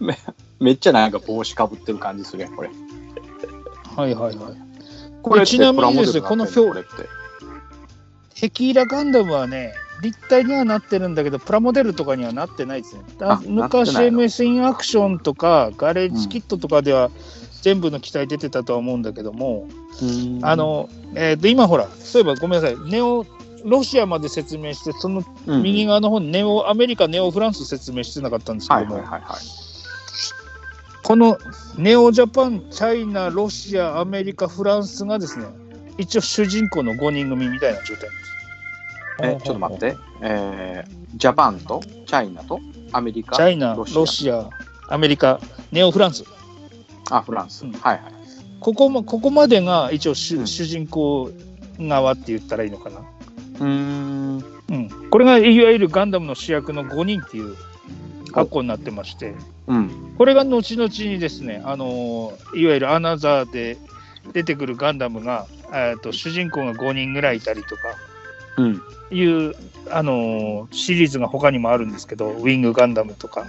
[0.00, 0.18] め
[0.60, 2.70] めっちゃなんか帽子かぶってる感じするやん、これ。
[3.96, 4.54] はいはいはい。
[5.22, 6.90] ここれちなみにですね、この表これって。
[8.34, 13.02] テキーラガンダムはね、立体にはなってるんだけど、プラモデルとかにはなってないですね。
[13.20, 17.10] あ昔 MS インアクションとかガレージキットとかでは
[17.62, 19.68] 全部の機体出てたとは思うんだけども、
[20.42, 23.24] あ、の、えーで今ほら、そういえばごめんなさい、ネオ、
[23.64, 29.40] ロシアまで説明して、そのうん右側の方にネオアメリカ、ネオフランス説明してなかったんですけども、はいはいはいはい。
[31.04, 31.38] この
[31.78, 35.46] ネオジャパン、チャイナ、ロシア、アメリカ、フランスがですね、
[35.98, 38.08] 一応主人公の5人組みたいな状態
[39.18, 39.44] なんです。
[39.44, 39.96] え、ちょっと待って。
[40.20, 42.60] えー、ジャパンとチャイナと
[42.92, 44.48] アメリカチャイナ、ロロシアシア、
[44.88, 46.24] アメリカ、ネオフランス。
[47.10, 47.64] あ、フランス。
[47.64, 48.12] うんはいはい。
[48.60, 51.30] ここもここまでが一応主,、うん主人公
[51.80, 53.00] 側って言ったらいいのかな。
[53.00, 54.44] うーん。
[54.70, 57.56] うん、これがいわゆるガンダムの主役の5人っていう
[58.32, 59.34] 格好になってまして、
[59.66, 60.14] うん。
[60.16, 63.76] これが後々にですね、あのーいわゆるアナザーで
[64.32, 67.82] 出てくるガンダムが、えー、と主人公が5人ぐらいいたりとか
[68.58, 68.82] うん。
[69.10, 69.54] いう、
[69.90, 73.46] あのーシリーズが他にもあるんですけど、ウィングガンダムとか。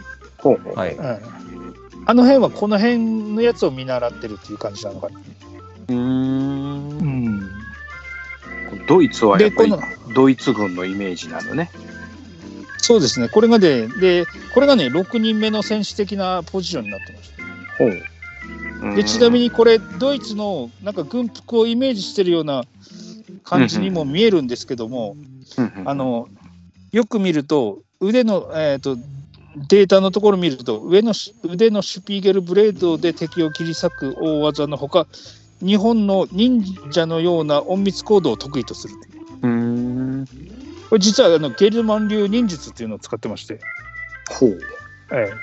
[0.76, 0.96] はい。
[0.96, 1.63] うん
[2.06, 5.20] あの辺はこの辺のやつを見習ってるっていう感じなのかな。
[5.20, 7.00] うーん。
[7.00, 9.74] うん、ドイツはやっぱり
[10.14, 11.70] ドイツ軍のイメージなのね。
[12.78, 17.44] そうですね、これがで、で、これがね、6人目の戦士的なポジションになってました。
[17.78, 18.96] ほう。
[18.96, 22.66] でちなみに、にこれドイツのなんか軍服をイメージしてるような
[23.44, 25.16] 感じにも見えるんですけども、
[25.58, 26.28] うんうんあの
[26.92, 28.98] よく見ると腕の、えー、と
[29.56, 35.08] データのところ見ると上のし腕のシュピーゲルブレードで敵を切り裂く大技のほか
[35.60, 38.96] 日本の忍者のような隠密行動を得意とする
[39.44, 40.28] うーん。
[40.90, 43.60] これ実はあのゲルマン流忍術っていうのを使ってまして、
[44.30, 44.60] ほう。
[45.12, 45.34] ええ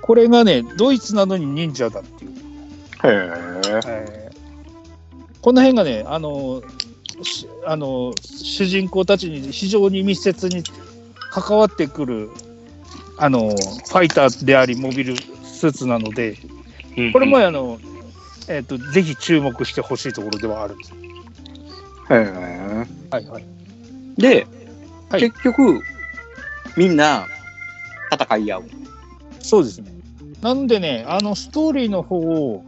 [0.00, 2.34] これがねドイツなのに忍者だっていうへ
[3.04, 3.80] え。
[3.86, 4.32] えー
[5.42, 6.62] この辺がね、あの
[7.22, 10.62] しあの主人公たちに非常に密接に
[11.30, 12.30] 関わってくる
[13.22, 16.36] あのファイターであり、モビルスーツなので、
[17.12, 17.78] これもあの、
[18.48, 20.92] えーと、ぜひ注目してほしいところではあるんです。
[20.92, 20.96] へ
[22.10, 22.86] え。
[23.10, 23.44] はいはい、
[24.16, 24.48] で、
[25.08, 25.82] はい結局、
[26.76, 27.28] みんな
[28.12, 28.64] 戦い合う。
[29.38, 29.92] そうですね。
[30.40, 32.64] なんでね、あのストーリーの方を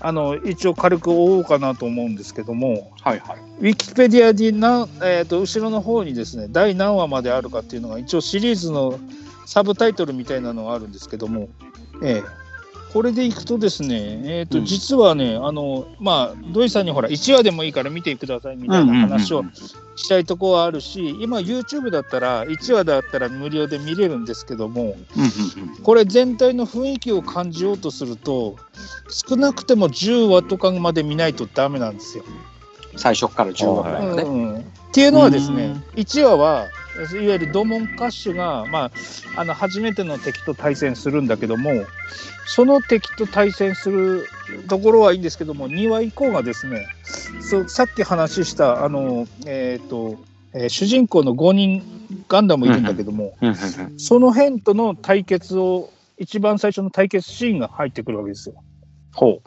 [0.00, 3.38] あの一応軽く追おうかなと思うんですけども、はいはい。
[3.60, 8.98] ウィキペディアでな、えー、と後ろの方にですね第何話まであるかっていうのが一応シリーズの
[9.46, 11.48] サブタイトルみたいなのがあるんですけども、
[12.02, 12.42] ええ。
[12.92, 14.64] これでいくとですね、えーとうん。
[14.66, 19.44] 実はねあのまあ土井さんにほら1話でもいいから見てくださいみたいな話を
[19.96, 25.76] したいとこはあるし今 YouTube だったら1話だったら無料で見れるんですけどもうんうんうん。
[25.82, 28.56] これ全体の雰囲気を感じようとすると
[29.08, 32.24] 少なくても10話とかまで見ないとダメなんですよ。
[32.96, 34.22] 最初から10話ぐらいのね。
[34.22, 34.58] うん。
[34.58, 36.00] っていうのはですねうん。
[36.00, 38.84] 1話はいわゆるドモンカッシュが、ま
[39.36, 41.84] あ、あの初めての敵と対戦するんだけども
[42.46, 44.26] その敵と対戦する
[44.68, 46.86] ところはいいんですけども2話以降がですね
[47.40, 50.18] そうさっき話したあの、えーと
[50.54, 53.34] えー主人公の5人ガンダムいるんだけども、
[53.96, 58.54] その辺との対決を一番最初の対決シーンが入ってくるわけですよ。
[59.14, 59.42] ほ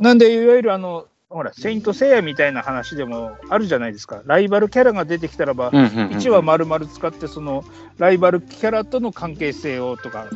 [0.00, 4.22] なんで、いわゆるあの、ほら、セイント・セイヤみたいな話でもあるじゃないですか。
[4.24, 5.70] ライバルキャラが出てきたらば、う。
[5.72, 7.64] うんうんうん1話丸々使って、その
[7.98, 10.28] ライバルキャラとの関係性をとか、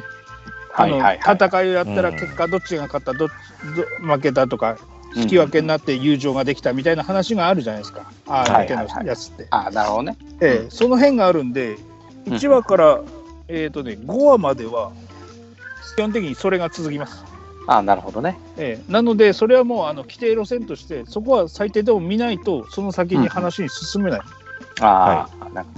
[0.74, 0.98] あの。
[0.98, 3.32] 戦いをやったらうん結果どっちが勝った、どど
[4.02, 8.12] 負けたとか、うん引き分けになって友情ができたみたいな話があるじゃないですか。
[8.26, 9.46] ああ、だけのやつって。
[9.50, 10.18] あなるほどね。
[10.42, 11.76] ええその辺があるんで、
[12.26, 13.00] うん1話から、
[13.48, 14.92] えーとね、5話までは、
[15.96, 17.24] 基本的にそれが続きます。
[17.68, 18.38] あなるほどね。
[18.56, 24.20] ええなので、それはもうあの規定路線として、そこは最低でも見ないと、その先に話に進めない。
[24.80, 25.70] ああ、なんか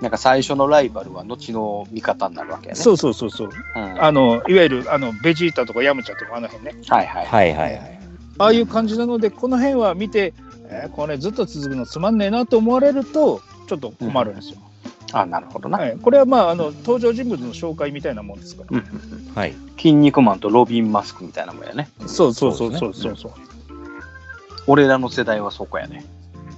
[0.00, 2.80] なんか最初のライバルは後の味方になるわけやね。
[2.80, 3.50] そうそうそうそう。
[3.76, 4.04] うん。
[4.04, 6.74] あのいわゆるあのベジータとかヤムチャとかあの辺ね。
[6.88, 7.26] はいはい。
[7.26, 8.00] はいはいはい。
[8.38, 10.34] ああいう感じなので、この辺は見て、
[10.68, 14.58] えーこれずっと続くのつまんねえなと思われると、ちょっと困るんですよ。
[15.12, 15.78] あなるほどな。
[15.78, 18.68] はい、これはまああの登場人物の紹介みたいなもんですから。
[18.70, 19.54] うんうんうんはい。
[19.76, 21.88] 筋肉マンとロビン・マスクみたいなもんやね。
[22.06, 23.32] そうそうそうそそううそうそう。
[24.66, 26.04] 俺らの世代はそこやね。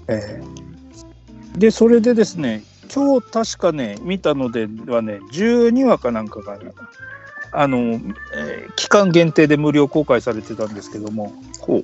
[0.08, 0.64] ええ
[1.58, 6.58] で、それでですね、今日確かね、見たのではね、12話かなんかが、
[7.54, 7.78] あの、
[8.34, 11.32] えー期間限定で無料公開されてたんですけども、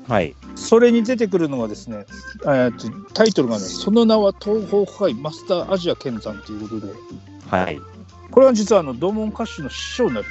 [0.08, 0.34] はい。
[0.56, 2.04] それに出てくるのがですね、
[2.42, 6.92] えーとタイトルがね、その名は東方会マスターアジア剣山ということで、
[7.48, 7.80] はい。
[8.30, 10.30] これは実はあのドーモン歌手の師匠になるん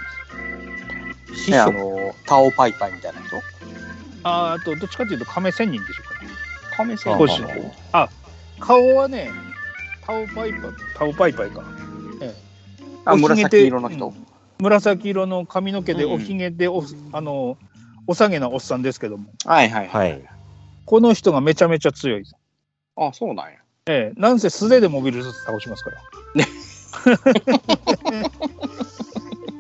[1.32, 1.43] です。
[1.45, 1.73] 師ね、あ匠。
[1.73, 3.38] の、タオパイパイみたいな人？
[4.23, 6.30] あーあと、どっちかというと亀仙人でしょうかね。
[6.75, 7.45] 亀仙こ人
[7.93, 8.10] あ、
[8.60, 9.32] 顔はね、
[10.06, 10.62] タオパイパイ、
[10.97, 11.63] タオパイパイか。
[12.21, 12.36] ええ
[13.06, 14.25] あ、紫色の人、うん
[14.62, 17.58] 紫色の髪の毛でうんおひげでお,、あの
[18.08, 20.12] おさげなおっさんですけどもはいはいはい。
[20.12, 20.24] はい。
[20.86, 22.24] この人がめちゃめちゃ強い
[22.98, 23.60] あ、そうなんや。
[23.86, 25.98] ええ、なんせ素手でモビルスーツ倒しますから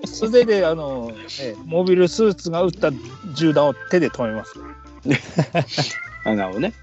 [0.05, 2.91] 素手であの、ええモビルスーツが撃った
[3.33, 4.53] 銃弾を手で止めます。
[6.25, 6.73] あ なるほどね。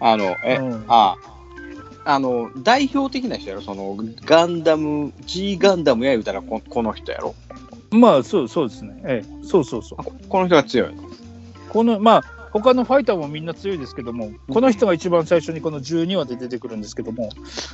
[0.00, 1.37] あの、え、うんああ
[2.16, 7.34] の、代表的な人やろ、その、ガンダム、G ガンダムや言うたらこ、この人やろ？
[7.90, 9.02] まあそうそうですね。
[9.04, 10.04] ええ、そうそうそうあ。
[10.04, 11.02] ここの人が強いの？
[11.70, 17.30] このまあ他のファイターもみんな強いですけども、この人が一番最初にこの12話で出てくるんですけども、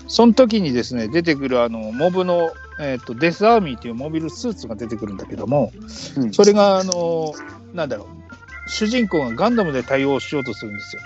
[0.08, 5.72] その時にですね出てくるあのモブの、えー、とデスアーミーというモビルスーツが出てくるんだけども、
[6.16, 7.32] うんそれがあの
[7.72, 11.02] なんだろう主人公がガンダムで対応しようとするんですよ。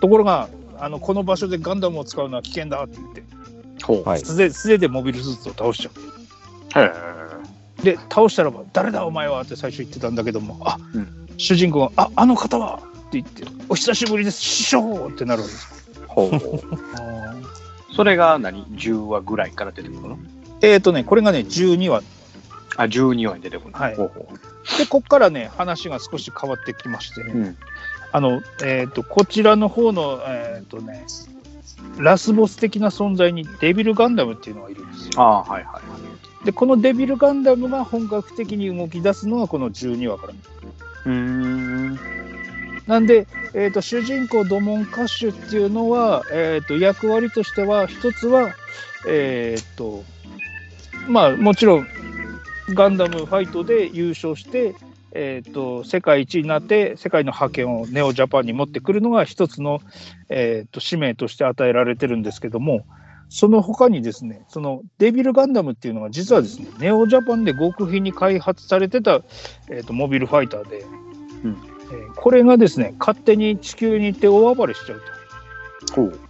[0.00, 0.48] ところが
[0.80, 3.22] あのこの場所でガンダムを使うのは危険だって言って
[3.84, 4.08] ほう。
[4.08, 4.20] はい。
[4.20, 6.80] 素手素手でモビルスーツを倒しちゃう。
[6.80, 7.10] へ
[7.82, 15.90] で倒したらば「誰だお前は」って最初言ってたんだけども「あ、うん主人公が「ああの方は!」って言って「お久しぶりです師匠!」ってなるわけです。
[16.06, 16.40] ほう。
[17.96, 20.18] それが何 ?10 話ぐらいから出てくるの？
[20.62, 22.02] えっ、とねこれがね12話
[22.76, 23.78] あ、12話に出てくるの。
[23.78, 24.28] はいほうほ
[24.78, 27.38] でこっからね話が少し変わってきましてね、う。
[27.38, 27.56] うん。
[28.12, 31.04] あのえっ、とこちらの方のえっ、とね
[31.98, 35.10] ラスボス的な存在にデビルガンダムっていうのがいるんですよ。
[35.16, 35.80] ああ、はいは
[36.42, 36.44] い。
[36.44, 40.32] でこのデビルガンダムが本格的に動き出すのがこの12話から。
[40.32, 41.98] うーん。
[42.86, 48.54] なんで、えー、と主人公ドモン・カッシュっていうのは、えー、と役割としては一つは、
[49.06, 50.02] えー、と
[51.06, 51.86] まあもちろん
[52.70, 54.74] ガンダムファイトで優勝して、
[55.12, 59.80] えー、と世界一になって世界の覇権をネオジャパンに持ってくるのが一つの、
[60.28, 62.84] えー、と使命として与えられてるんですけども
[63.28, 69.22] その他にですねそのデビルガンダムっていうのは実はですねネオジャパンで極秘に開発されてた、
[69.68, 70.80] えー、とモビルファイターで、
[71.44, 71.56] うん
[71.92, 75.10] えーこれがですね勝手に地球に行って大暴れしちゃうと。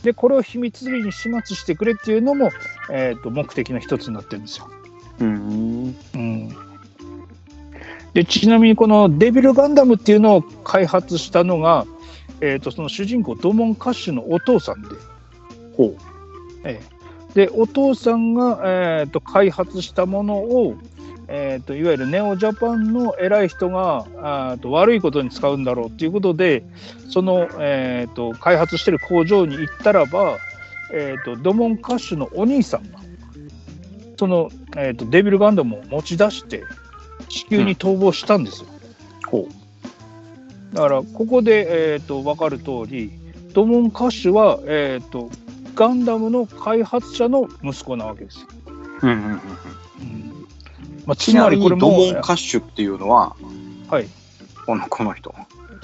[0.03, 2.51] でこれを秘密裏に始末してくれっていうのも、
[2.91, 4.71] えー、と目的の一つになってるんですよ。
[5.19, 5.97] うーん。
[6.15, 6.70] うん、
[8.15, 11.87] でちなみにこのデビルガンダムっていうのを開発したのが、
[12.41, 14.89] えー、とその主人公ドモン・カッシュのお父さんで。
[15.77, 15.97] ほう。
[16.65, 17.01] ええ
[17.35, 20.75] でお父さんが、えー、と開発したものを、
[21.29, 26.65] えー、といわゆるネオジャパンの偉い人があーと悪いことに使うんだろうということで
[27.09, 30.39] その、えー、と開発してる工場に行ったらば、
[30.93, 32.99] えー、とドモン・カッシュのお兄さんが
[34.17, 36.65] その、えー、とデビルガンダムを持ち出して
[37.31, 38.69] 地球に逃亡したんですよ。
[39.27, 39.49] ほ
[40.75, 43.11] だからここで、えー、と分かる通り
[43.53, 45.31] ドモン・カッシュは、えー、と
[45.75, 48.47] ガンダムの開発者の息子なわけですよ。
[49.03, 49.07] う。
[49.07, 49.39] うんうんうんうん。
[51.07, 53.35] まあ、つまりこれもドモン・カッシュっていうのは、
[53.89, 54.07] はい、
[54.67, 55.35] このこの人。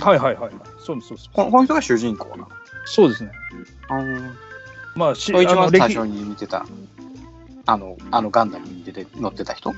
[0.01, 2.49] はいはいはいはいそうですそうですこのこの人が主人公なの。
[2.85, 3.33] そうですね。
[3.89, 4.21] あの
[4.95, 6.65] まあし一番最初に見てた、
[7.67, 9.73] あの、あのガンダムに出て乗ってた人？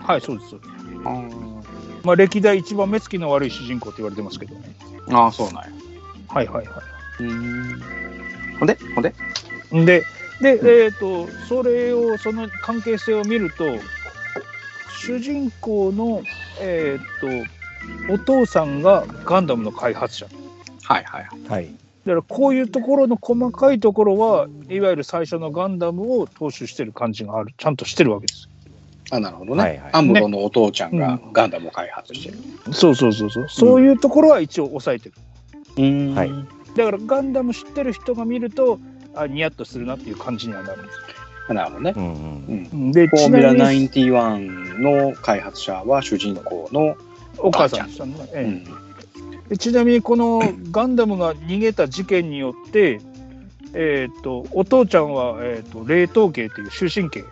[0.00, 0.79] はいそうですそうです。
[1.04, 1.22] あ
[2.04, 4.74] まあ歴代一番目つきの悪い主人公って言われてますけどね。
[5.08, 5.70] あー、そうなんや。
[6.28, 6.82] はいはいは
[7.20, 7.82] うん。
[8.58, 8.78] ほんで？
[8.94, 9.14] ほんで？
[9.72, 9.86] い。
[9.86, 10.02] で
[10.40, 13.64] でえっ、とそれをその関係性を見ると
[14.98, 16.22] 主人公の
[16.60, 17.20] えっ、
[18.08, 20.26] とお父さんがガンダムの開発者。
[20.84, 21.28] はいはい。
[21.48, 21.66] はい。
[22.06, 28.49] だからこういうところの細かいところはいわゆる最初のガンダムを踏襲してる感じがあるちゃんとしてるわけです。
[29.10, 29.62] あ、なるほどね。
[29.62, 29.90] はいはい。
[29.92, 32.38] アムロのお父ちゃんがガンダムを開発してる。
[32.72, 33.48] そうそうそうそう。
[33.48, 35.14] そういうところは一応抑えてる。
[35.78, 36.14] うん。
[36.14, 36.30] はい。
[36.76, 38.78] だからガンダム知ってる人が見ると
[39.14, 40.98] あニヤッとするなっていう感じにはなるんです
[41.52, 41.94] なるほどね。
[41.96, 42.92] うんうん。
[42.92, 46.96] でフォーミュラちなみに91の開発者は主人公の、
[47.38, 48.64] お母さんでしたね、うえん、
[49.46, 53.00] えでちなみにこの ガンダムが逃げた事件によって、
[53.72, 57.24] えー、とお父ちゃんは、えー、と冷凍刑という終身刑。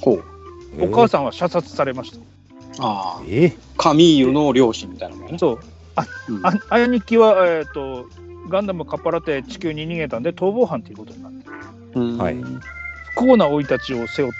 [0.00, 0.24] ほう。
[0.80, 2.18] お母さんは射殺されました。
[2.84, 3.46] ああ、え？
[3.46, 5.38] ーカミーユの両親みたいなもんね。
[5.38, 5.58] そう。
[6.28, 6.46] うん。
[6.46, 8.08] あ兄貴は、えー、と
[8.48, 11.48] ガンダムかっぱらって地球に逃げたんで逃亡犯ということになって。
[11.94, 12.18] うん。
[12.18, 12.36] はい。
[13.14, 14.36] 不幸な生い立ちを背負って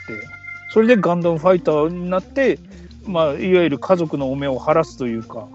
[0.71, 2.59] それでガンダムファイターになって、
[3.07, 5.49] まあ、いわゆる家族の汚名を晴らすというか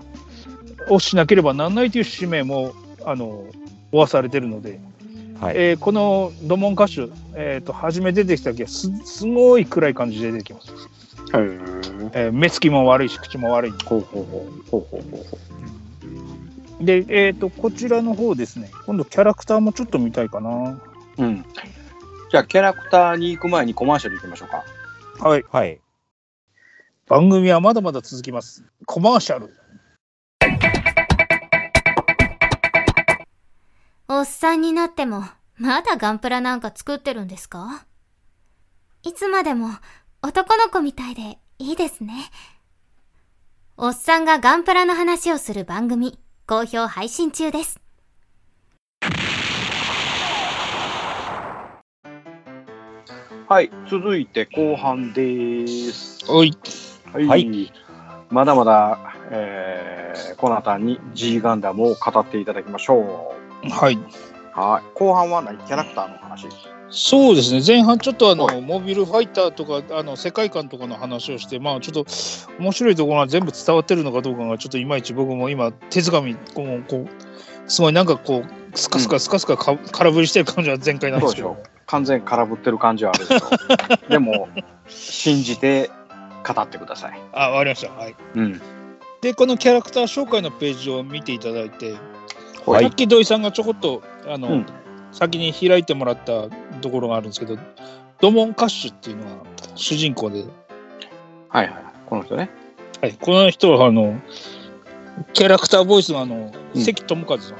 [0.89, 2.74] をしなければならないという使命も
[3.06, 3.46] あの
[3.91, 4.80] 負わされてるので、
[5.41, 5.56] はい。
[5.58, 20.80] えーこのドモン歌手、えー、と初め出てきた時はすすごい暗い感じで出てきます、へーえー目つきも悪いし口も悪いほうほうほうほうほうほうほで、えー、とこちらの方ですね今度キャラクターもちょっと見たいかな
[21.18, 21.24] う。
[21.24, 21.45] うん。
[22.32, 24.63] じゃあ、キャラクターに行く前にコマーシャル行きましょうか。
[25.28, 25.80] はいはい。
[27.07, 29.53] 番組はまだまだ続きますコマーシャル
[34.14, 35.24] おっさんになっても、
[35.55, 37.86] まだガンプラなんか作ってるんですか？
[39.03, 39.70] いつまでも
[40.22, 42.30] 男の子みたいでいいですね。
[43.78, 47.80] おっさんがガンプラの話をする番組、好評配信中です。
[53.47, 56.26] はい、続いて後半です。
[56.28, 56.51] おい。
[57.14, 57.28] はい。
[57.28, 57.74] はい
[58.30, 63.36] まだまだ、えー、コナタンに G ガンダムを語っていただきましょ
[63.70, 63.95] はい。
[63.95, 63.99] う。
[64.59, 64.97] はい。
[64.97, 65.57] 後半は何？
[65.59, 66.47] キャラクターの話。
[66.89, 67.62] そうですね。
[67.66, 72.05] 前半ちょっとあの、はいモビルファイターとか、あの、世界観とかの話をして、まあちょっと
[72.59, 81.57] 面白いところが全部伝わってるのかどうかが、ちょっといまいち僕も今、手づかみ、こう、こうすごいなんかこう、スカスカスカスカか空振りしてる感じは前回なんですけど。
[81.88, 84.47] 完全に空振ってる感じはあるけど、でも、
[84.88, 85.89] 信じて
[86.47, 87.20] 語ってください。
[87.34, 87.91] あ、わかりました。
[87.91, 88.16] はい。
[88.36, 88.62] うん。
[89.22, 91.95] で、このキャラクター紹介のページを見ていただいて、
[92.66, 92.84] はい。
[92.86, 94.66] さっき土井さんがちょこっと、あの、うん。
[95.12, 96.47] 先に開いてもらった
[96.80, 97.57] ところがあるんですけど、
[98.20, 99.30] ドモン・カッシュっていうのが
[99.76, 100.45] 主人公で、
[101.49, 101.84] はいはい。
[102.05, 102.49] この人ね。
[103.01, 104.22] はい、この人はあの
[105.34, 106.82] キャラクターボイスがあの、うん。
[106.82, 107.57] 関智和さん。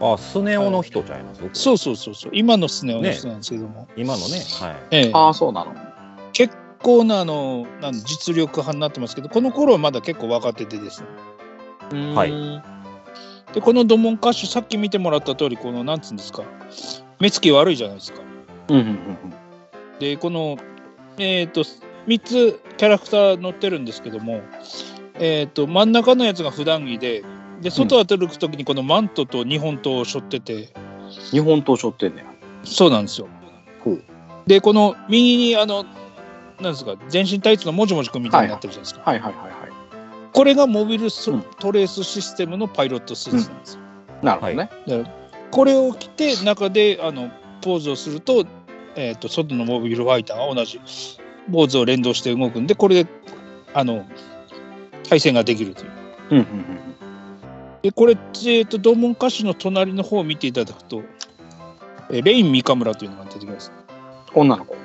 [0.00, 4.76] あ、スネ夫の人ちゃいます、そうそうそうそう、今のスネ夫の人なんですけども、今のね、はい。
[4.90, 5.10] ええ。
[5.12, 5.74] ああ、そうなの。
[6.32, 11.02] 結構なあのなん実力派になってますけど、この頃はまだ結構若手でです
[11.92, 12.14] ね。
[12.14, 12.32] はい
[13.52, 16.44] で、このドモン・カッシュ、さっき見てもらった通り、このなんつうんですか、
[17.18, 18.20] 目つき悪いじゃないですか。
[18.68, 18.98] うんうんうん
[19.98, 20.58] で、この、
[21.18, 21.64] えっ、と、
[22.06, 24.42] 3つキャラクター載ってるんですけども、
[25.14, 27.24] えっ、と、真ん中のやつが普段着で、
[27.60, 30.68] で、外を歩くときにこのマントと日本刀を背負ってて、
[31.30, 32.26] 日本刀背負ってんねや。
[32.62, 33.28] そうなんですよ。
[34.46, 35.84] で、この右に、あの、
[36.60, 39.02] なんですか、全身タイツのもじもじくんみたいになってるじゃないですか。
[39.04, 39.57] はいはいはいはい。
[40.32, 43.80] これがモビルスうんトレースシステムのパイロットスーツなんですよ。
[44.22, 44.70] なるほどね。
[45.50, 47.30] これを着て、中であの
[47.62, 48.44] ポーズをすると、
[48.96, 50.80] えー、と外のモビルファイターが同じ
[51.50, 53.10] ポーズを連動して動くんで、これで
[53.74, 54.04] あの
[55.08, 55.90] 対戦ができるという。
[56.30, 56.44] うんうん
[57.80, 61.02] で、これ、えー、と同門歌手の隣の方を見ていただくと、
[62.10, 63.72] えーレイン三河村というのが出てきます。
[64.34, 64.42] うん。
[64.42, 64.76] 女の子。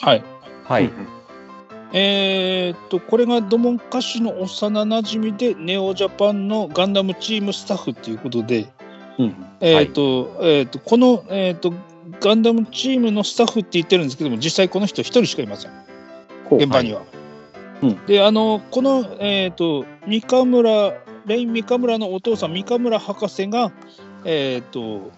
[0.00, 0.24] はい。
[0.64, 0.86] はい。
[0.86, 1.15] うんうん
[1.92, 8.66] えー、とこれがドモン歌手の幼なじみでネオジャパンのガンダムチームスタッフということで、
[9.18, 9.46] うん。
[9.60, 11.72] えーとえー、とこの、えー、と
[12.20, 15.70] ガンダムチームのスタッフって言ってるんですけども実際この人一人しかいません。
[16.50, 17.02] 現場には。
[17.82, 18.06] うん。
[18.06, 20.94] であのこの、えー、と三河村
[21.26, 23.72] レイン三河村のお父さん三河村博士が、
[24.24, 25.10] えー、と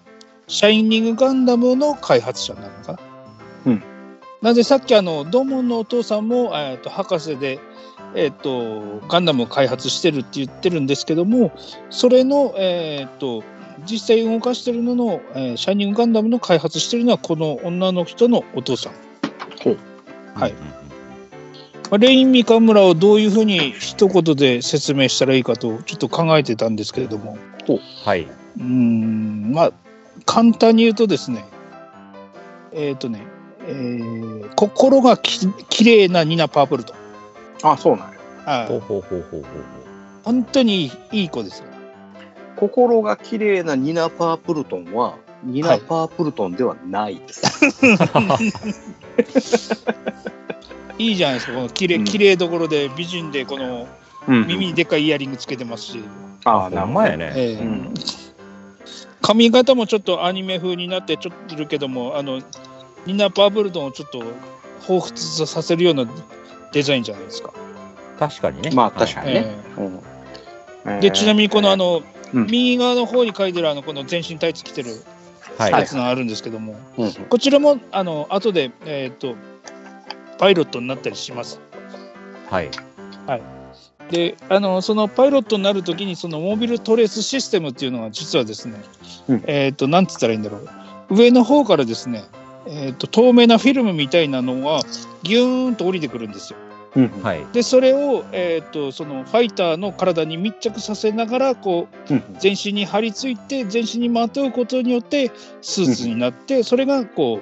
[0.47, 2.99] シャイニングガンダムの開発者になるのかな。
[3.65, 3.88] うん
[4.41, 7.59] なのでさっきあのドモンのお父さんも、えー、と博士で、
[8.15, 11.51] えー、とガンダムを開発してるって言ってるんですけども
[11.89, 13.43] それの、えー、と
[13.85, 18.93] 実際動かしてるのの、えーシャイニングガンダムの開発してるのはこの女の人のお父さん。
[20.35, 20.53] はい。
[20.53, 27.37] まあレイン三河村をどういうふうに一言で説明したらいいかとちょっと考えてたんですけれども。
[28.05, 28.23] はい。
[28.23, 29.51] うーん。
[29.53, 29.71] まあ
[30.25, 31.45] 簡単に言うとですね
[32.71, 33.25] えっ、とね、
[33.69, 36.93] えー心がききれいなニナ・パープルと。
[37.63, 38.19] あ、そうなんや。
[38.45, 39.69] はいほうほうほうほうほう
[40.23, 41.65] 本当にいいいい子ですよ。
[42.55, 47.15] 心が綺麗なニナ・パープルトンは、ニナ・パープルトンではない。
[47.15, 47.69] です。
[50.97, 52.01] いいじゃないですかこのきれうん。
[52.01, 53.87] いきれいどころで美人でこの
[54.27, 54.47] うん。
[54.47, 56.03] 耳にでっかいイヤリングつけてますし、
[56.43, 56.91] ああ、ほなるほどね。
[56.91, 57.33] んまやね。
[57.35, 57.53] ええ。
[57.53, 57.93] うん。
[59.21, 62.41] 髪型もちょっとアニメ風になってちょっといるけどもあの
[63.11, 64.19] ニナ・パープルトンをちょっと
[64.81, 66.05] 彷彿とさせるような
[66.71, 67.53] デザインじゃないですか。
[68.19, 68.71] 確かにね。
[68.71, 69.55] まあ、確かにね。
[71.01, 72.01] でちなみにこのあ、の、
[72.33, 74.91] うん右側の方に書いてるあのこの全身タイツ着てる
[75.57, 75.71] はい。
[75.71, 76.75] やつがあるんですけども、
[77.29, 79.35] こちらもあの後で、えー、と
[80.37, 81.59] パイロットになったりします。
[82.49, 82.69] はい。
[84.09, 88.81] であのそのパイロットになるときにそのモビルトレースシステムっていうのは実はですね、
[89.27, 90.69] うんえっ、となんて言ったらいいんだろう
[91.11, 92.23] 上の方からですね、
[92.71, 94.81] えー、と透明なフィルムみたいなのが
[95.23, 96.59] ギューンと降りてくるんですよ。
[96.95, 97.45] うんうんはい。
[97.51, 107.41] でそれを、えー、とそのファイターの体に密着させながらこううん全身に張り付いて全身にまとうことによってスーツになって、それがこ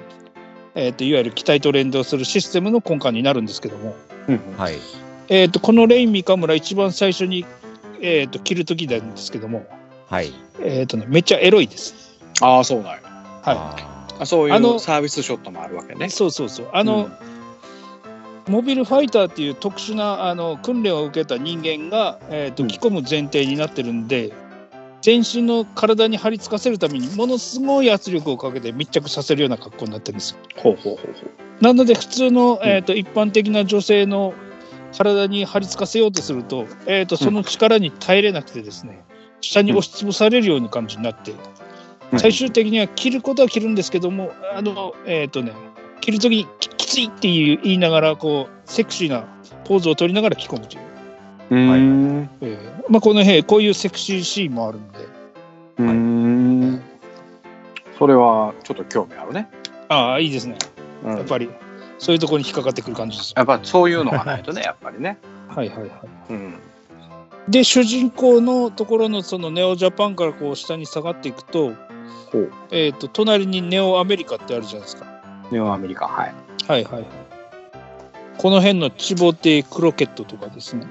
[0.74, 3.94] えー、といわゆる機体と連動するシステムの根幹になるんですけども、
[4.28, 4.74] うんうんはい。
[5.28, 7.44] えー、とこのレイン三河村一番最初に、
[8.00, 9.66] えー、と着る時なんですけども、
[10.08, 10.32] はい。
[10.60, 12.18] えーとね、めっちゃエロいです。
[12.40, 13.00] ああ、そうなんや。
[13.42, 16.10] はああそういうサービスショットもあるわけねい、。
[16.10, 17.08] そうそうそうあの、
[18.48, 24.32] モビルファイターっていう特殊なあの訓練を受けた人間が、えー、とうん着込む前提になってるんで、
[25.00, 30.38] 全身の体に張り付かせるためにものすごい圧力をかけて密着させるような格好になってるんですよ。
[30.56, 31.64] ほうほうほうほう。
[31.64, 34.34] なので普通の、えー、と一般的な女性の、
[34.96, 39.04] 体に張り付かせようとすると,、えー、とその力に耐えれなくてですね、
[39.42, 41.38] 下に押しつぶされるような感じになって、うん
[42.16, 45.52] 最終的には切ることは切るんですけども、あのえっ、とね、
[46.00, 49.24] 切るときにききついっていう言いながら、こう、セクシーな
[49.64, 50.82] ポーズを取りながら着込むという。
[51.50, 52.30] うーん。
[52.40, 54.98] えーまあ、この辺、こういうセクシーシーンもあるんで、
[55.78, 56.82] うーん。
[57.98, 59.50] それはちょっと興味あるね。
[59.88, 60.56] ああ、いいですね。
[61.04, 61.50] うんやっぱり、
[61.98, 63.34] そういうところに引っかかってくる感じですよ。
[63.36, 65.18] やっぱそういうのがないとね、やっぱりね。
[65.48, 65.90] はいはいはい。
[66.30, 66.54] うん。
[67.48, 71.72] で、主人公のところのそのネオジャパンからこう下に下がっていくと、
[72.32, 72.52] ほう。
[72.70, 75.06] えっ、と、隣にネオアメリカってあるじゃないですか。
[75.50, 76.34] ネオアメリカ、はい。
[76.66, 77.04] はいはいはい。
[78.38, 80.86] この辺のチボテクロケットとかですね。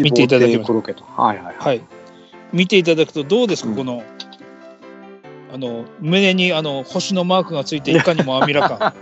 [0.00, 1.04] 見ていただけますチボテクロケット。
[1.04, 1.56] はいはいはい。
[1.56, 1.82] はい。
[2.52, 4.02] 見ていただくとどうですか、うんこの、
[5.52, 8.94] あの、胸にあの星のマークがついていかにもアミラ感。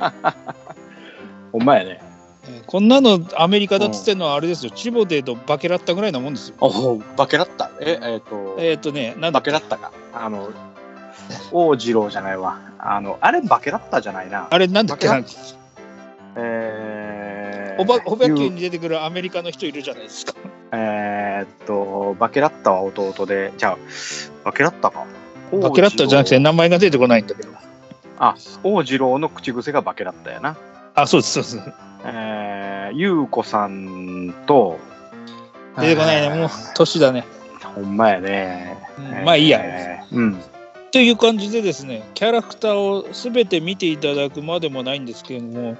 [1.52, 2.05] ほんまやね。
[2.48, 4.70] えーこんなのアメリカだっつってんのはあれですよ。
[4.70, 6.56] チボテとバケラッタぐらいなもんですよ。
[6.60, 7.70] おお、バケラッタ。
[7.80, 9.92] え、えっ、と、えっ、とね、なんだバケラッタか。
[10.12, 10.50] あの、
[11.52, 12.60] 王次郎じゃないわ。
[12.78, 14.46] あの、あれバケラッタじゃないな。
[14.50, 15.08] あれなんだっけ？
[16.38, 20.34] えー、おばおばけに出てくるアメリカの人いるじゃないですか。
[20.72, 23.78] えーっと、バケラッタは弟で、じゃあ、
[24.44, 25.06] バケラッタか？
[25.52, 27.48] バケラッタじゃなくて名前が出てこないんだけど。
[28.62, 30.56] 王次郎の口癖がバケラッタやな。
[30.94, 31.72] あ、そうです、そうです。
[32.08, 34.78] えー、ゆうこさんと、
[35.78, 37.26] 出てこないね、もう年だね。
[37.74, 38.78] ほんまやね。
[38.98, 39.60] うんまあいいや。
[39.62, 40.40] えーうん。
[40.92, 45.76] という感じでですね、キャラクターを全て見ていただくまでもないんですけれども、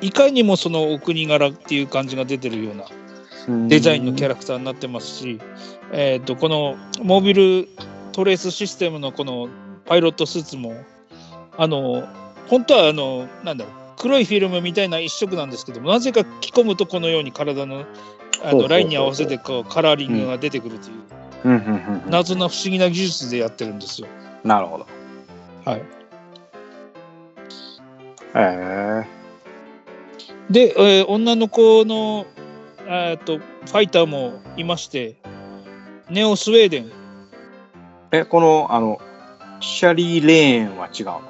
[0.00, 5.40] いかにもそのお国柄っていう感じが出てるようなデザインのキャラクターになってますし、
[5.92, 7.68] えー、とこのモビル
[8.12, 9.48] トレースシステムのこの
[9.84, 10.74] パイロットスーツも、
[11.56, 12.06] あの
[12.48, 17.84] 本当はあのなんだろう黒いフィルムみたいな一色なんですけども、なぜか着込むとこのように体の
[18.44, 20.94] あのラインに合わせてこうカラーリングが出てくるという
[22.08, 24.08] 謎な不思議な技術でやってるんですよ。
[24.44, 24.86] なるほど。
[25.64, 25.82] はい、
[28.34, 29.04] え
[30.50, 32.26] で、えー女の子の、
[32.86, 35.16] えー、とファイターもいまして、
[36.08, 36.90] ネオスウェーデン、ー、
[38.12, 39.00] え、この、あの、
[39.60, 41.22] シャリー・レーンは違うの？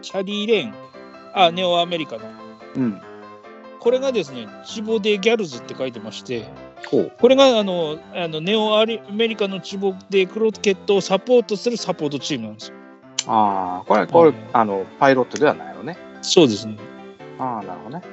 [0.00, 0.74] シャリー・レーン、
[1.34, 2.22] あ、ネオアメリカの。
[2.76, 3.00] うん。
[3.80, 6.48] これがですね、チボデ・ギャルズって書いてまして。
[6.90, 12.76] これがあのあのネオアリアメリカのチボデ・クロケットをサポートするサポートチームなんですよ。
[13.26, 15.98] ああ、これ、これ、うんあの、パイロットではないのね。
[16.22, 16.76] そうですね。
[17.38, 18.04] ああ、なるほどね。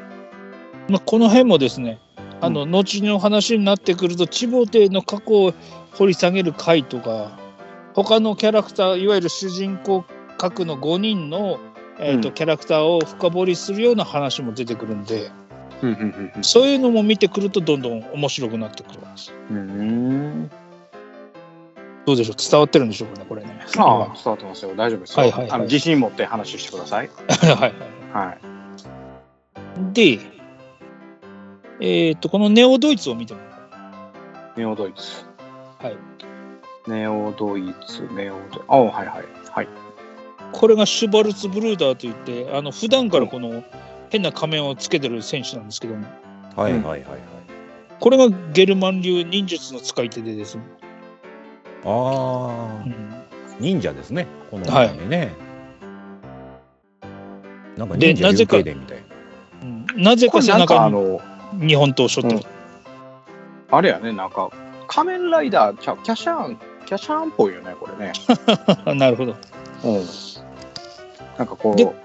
[0.90, 2.00] まあ、この辺もですね、
[2.40, 5.54] あの後の話になってくると、チボテの過去を
[5.94, 7.38] 掘り下げる回とか、
[7.94, 10.06] 他のキャラクター、いわゆる主人公
[10.38, 11.60] 格の5人の、
[12.02, 15.32] えーとうんキャラクターを深掘りするような話も出てくるんで、
[16.42, 19.32] そういうのも見てくると、どんどん面白くなってくるんです。
[20.46, 20.50] う。
[22.06, 23.66] どうでしょう、伝わってるんでしょうかね、これね。
[23.78, 24.76] ああ、伝わってますよ。
[24.76, 25.24] 大丈夫ですよ。
[25.24, 27.10] はいはいはいあの自信持って話してください。
[27.30, 27.74] はいはい
[28.14, 29.94] はい。
[29.94, 30.20] で、
[31.80, 33.40] えっ、と、このネオドイツを見ても。
[34.56, 35.26] ネオドイツ。
[35.80, 35.98] はい。
[36.88, 38.60] ネオドイツ、ネオドイツ。
[38.68, 39.26] ああ、はいはい。
[39.52, 39.68] はい。
[40.52, 43.64] これがシュバルツブルーダーといって、あの普段からこの
[44.10, 46.06] 変な仮面をつけてる選手なんですけども、
[46.56, 47.20] はいはいはいはい。
[48.00, 50.64] これがゲルマン流忍術の使い手でですね。
[51.86, 53.24] ああう、ん
[53.60, 54.28] 忍者ですね。
[54.50, 55.34] このはい中でね。
[57.78, 59.04] なんかで忍者流慶伝みたいな。
[59.04, 61.22] うんなぜかか背中にあの、
[61.60, 62.50] 日本刀を背負ってる。
[63.72, 64.50] あれやね、なんか、
[64.88, 68.14] 仮面ライダー、ちゃうキャシャーン、キャシャーンっぽいよね、これね。
[68.98, 69.36] なるほど。
[69.84, 70.06] うん。
[71.42, 71.96] なんかこでう、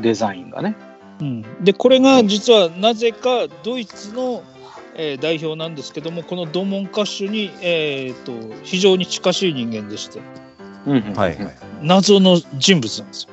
[0.00, 0.74] デザインがね。
[1.20, 4.42] うん、で、これが実はなぜかドイツの、
[4.94, 10.20] えー代表なんですけども、このドモンカッシュに、えー、と非常に近しい人間でして、
[10.86, 11.56] うんはいはい。
[11.82, 13.30] 謎の人物なんですよ。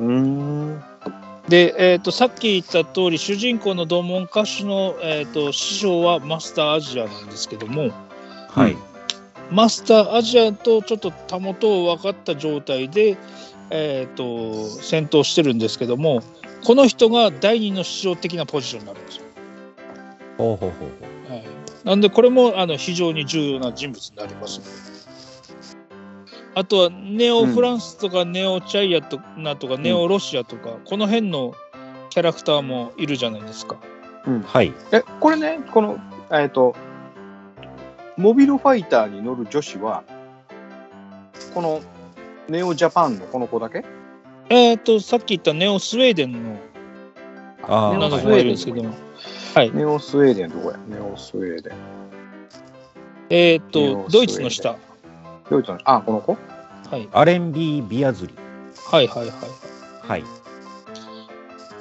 [0.00, 0.82] うーん。
[1.48, 7.90] で、えー、とさっき言った通り主人公のドモンカッシュの、えー、と師匠はマスターアジアなんですけども
[8.50, 8.76] はい。
[9.50, 13.16] マスターアジアとちょっとたもとを分かった状態で、
[13.70, 16.22] えー、と戦闘してるんですけども
[16.64, 19.22] この人が第二の師匠的なポジションになるんですよ。
[20.38, 20.88] ほうほうほう
[21.28, 21.44] ほはい、
[21.84, 24.60] なんでこれもあの非常に重要な人物になります。
[26.54, 31.54] あとはネオフランスとかネオチャイアとなとかネオロシアとか、この辺の
[32.08, 33.76] キャラクターもいるじゃないですか。
[34.26, 34.40] う。
[34.40, 34.72] はい。
[34.90, 35.98] え、これね、この、
[36.32, 36.74] えっ、と、
[38.16, 40.02] モビルファイターに乗る女子は、
[41.52, 41.82] この、
[42.48, 43.84] ネオジャパンのこの子だけ？
[44.48, 46.56] えっ、とさっき言ったネオスウェーデンの
[47.62, 48.94] ああ、なんかはい子がいるんですけども、
[49.54, 49.70] はい。
[49.72, 50.78] ネオスウェーデンどこや？
[50.88, 51.74] ネオスウェーデン。
[53.30, 54.76] えーっネオスウェーデンと、ドイツの下。
[55.50, 56.36] ドイツの、あ、この子？
[56.90, 57.08] はい。
[57.12, 58.34] アレンビー・ビアズリ。
[58.88, 59.34] はいはいはい。
[60.08, 60.24] はい。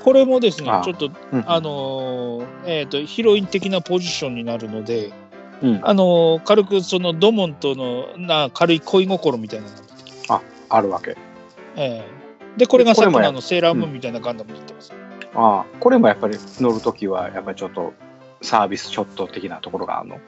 [0.03, 5.11] これもですねあ、ちょっと、うんあのーえーっと、ヒロイン的なポジションになるので、
[5.61, 5.81] うん。
[5.83, 9.73] あのー軽くそのドモンとのな軽い恋心みたいなの
[10.69, 11.17] あるわけ。
[11.75, 12.25] ええ
[12.57, 14.93] で、これがさっきのあのセーラームーンみたいなガンダムになってます。
[15.33, 17.93] ああ、これもやっぱり乗るときは、やっぱりちょっと
[18.41, 20.19] サービスショット的なところがあるの？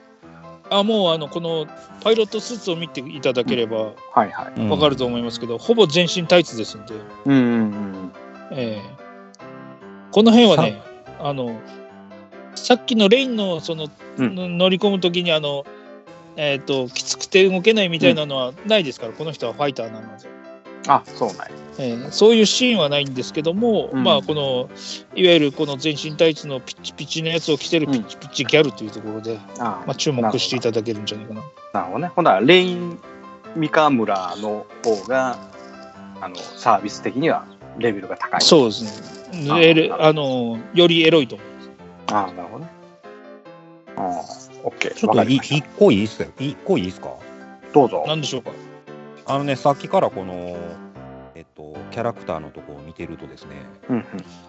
[0.69, 1.65] あもうあのこの
[2.03, 4.67] パイロットスーツを見ていただければはいはい。
[4.67, 8.11] わかると思いますけど、ほぼ全身タイツですんで、うんうんうん。
[8.51, 8.97] ええ
[10.11, 10.81] この辺はね、
[11.19, 11.57] あの
[12.55, 15.63] さっきのレインのその、うん乗り込むときにあの、
[16.37, 20.29] えー、ときつくて動けないみたいなのはないですから、この人はファイターなので、
[20.87, 21.47] あ、そうなんや。
[21.79, 24.69] ええそういうシーンはないんですけども、うんまあこの
[25.15, 31.41] いわゆるこの全身タイツのピッチピチのやつを着てるピッチピチギャルというところで、あまあ、注目していただけるんじゃないかな。
[31.73, 32.07] なるほどね。
[32.07, 32.99] ほんなら、レイン・
[33.55, 35.37] 三河村の方が、
[36.21, 37.45] あの、サービス的には
[37.77, 38.41] レベルが高い。
[38.41, 39.17] そうですね。
[39.99, 41.47] ああのよりエロいと思う。
[42.11, 42.71] ああ、なるほどね。
[43.97, 44.93] ああ、オッケー。
[44.93, 46.29] ちょっと一個いいっすよ。
[46.39, 47.13] 一個いいっすか？
[47.73, 48.03] どうぞ。
[48.07, 48.51] なんでしょうか？
[49.25, 50.57] あのね、さっきからこの、
[51.35, 53.55] えっと、キャラクターのとこを見てるとですね、
[53.89, 54.05] うんうん。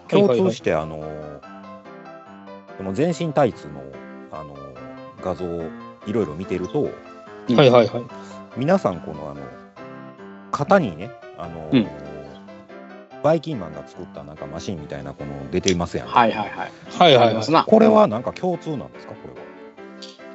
[0.07, 1.41] 共通して、あの、
[2.77, 3.83] この全身タイツの、
[4.31, 4.55] あの、
[5.21, 5.63] 画像を
[6.07, 6.89] いろいろ見てると、は
[7.63, 8.05] いはいはい。
[8.57, 9.41] 皆さんこのあの
[10.51, 11.87] 型にねあの、うん
[13.21, 16.71] バイキンマンが作ったなんかマシンみたいなこの出てますやん、はいはいはい。
[16.89, 17.65] はいはい。
[17.65, 19.13] これはなんか共通なんですか？
[19.13, 19.39] これは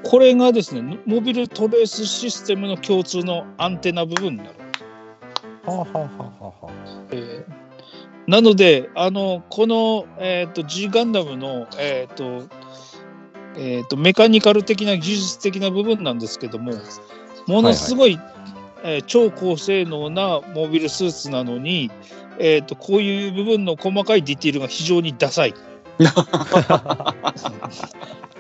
[0.05, 4.51] これがですね、モビルトレースシステムの共通のアンテナ部分になる。
[5.65, 6.09] はあはあは
[6.41, 6.73] あはあは
[7.11, 7.65] えー
[8.27, 12.49] なので、あのこの、えー、と G ガンダムの、えーと
[13.57, 16.73] えー、とメカニカル的な技術的な部分なんですけども、
[17.47, 18.19] ものすごい、
[18.83, 21.91] えー超高性能なモビルスーツなのに、
[22.39, 25.55] えー、とこういう部分の細かいディティールが非常にダサい。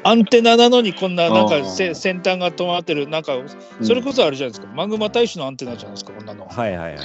[0.06, 3.32] アンテナなのにこんななんか先端が止まってるなんか
[3.82, 6.46] それこそあれじゃないですか、マグマ大使のアンテナじゃないですかこんなの。
[6.46, 6.98] はいはいはい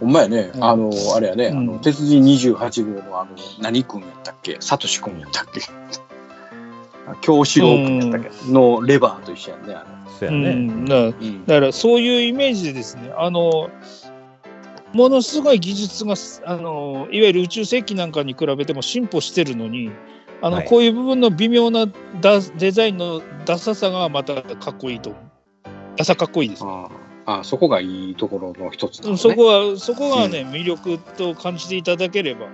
[0.00, 0.64] ほんまやね、うん。
[0.64, 1.66] あの、あれやね、あうん。
[1.66, 3.30] の、鉄人28号のあの、
[3.60, 4.58] 何君やったっけ？
[4.60, 5.60] サトシ君やったっけ？
[7.22, 8.52] 京志郎君やったっけ？
[8.52, 9.84] のレバーと一緒やんね、あ
[10.18, 11.14] そうやね、
[11.46, 13.70] だからそういうイメージでですねあの
[14.92, 16.14] ものすごい技術が
[16.44, 19.90] あのいわゆる宇宙世紀なんかに比べても進歩してるのに
[20.42, 21.86] あの、はいこういう部分の微妙な
[22.20, 25.14] ダデザインのダサさがまたかっこいいと。
[25.96, 26.64] ダサかっこいいです。
[26.64, 26.88] あ
[27.24, 29.16] ああそこがいいところの一つね。
[29.16, 32.46] そこはそこがね、魅力と感じていただければ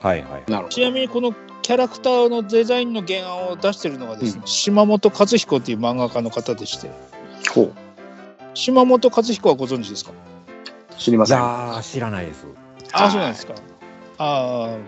[0.00, 0.70] はいはい。
[0.70, 6.88] ちなみにこのキャラクターのデザインの原案を出してるのがですね、島本和彦っていう漫画家の方でして
[7.52, 7.72] ほう
[8.54, 10.12] 島本和彦はご存知ですか？
[10.12, 10.14] い
[10.98, 11.38] 知りません。
[11.38, 12.46] やー知らないです
[12.92, 13.54] あ、そうなんですか。
[14.18, 14.78] ああ、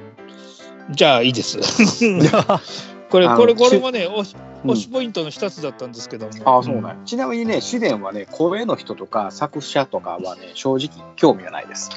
[0.90, 1.58] じゃあいいです。
[3.10, 6.32] これ、これ、これもね、推しうん推しポイントの一つだったんですけども。
[6.44, 11.90] ああ、そうなんやちなみにね、試練はね、声の人とか作者とかはね、正直興味がないです。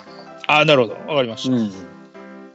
[0.47, 0.93] あなるほど。
[1.07, 1.55] わかりました。
[1.55, 1.71] ん。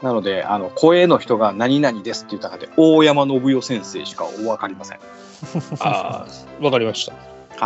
[0.02, 4.98] なので、あの、声の人が何々ですって言った中で、大山信代先生しかわかりません。
[5.80, 7.12] ああ、わかりました。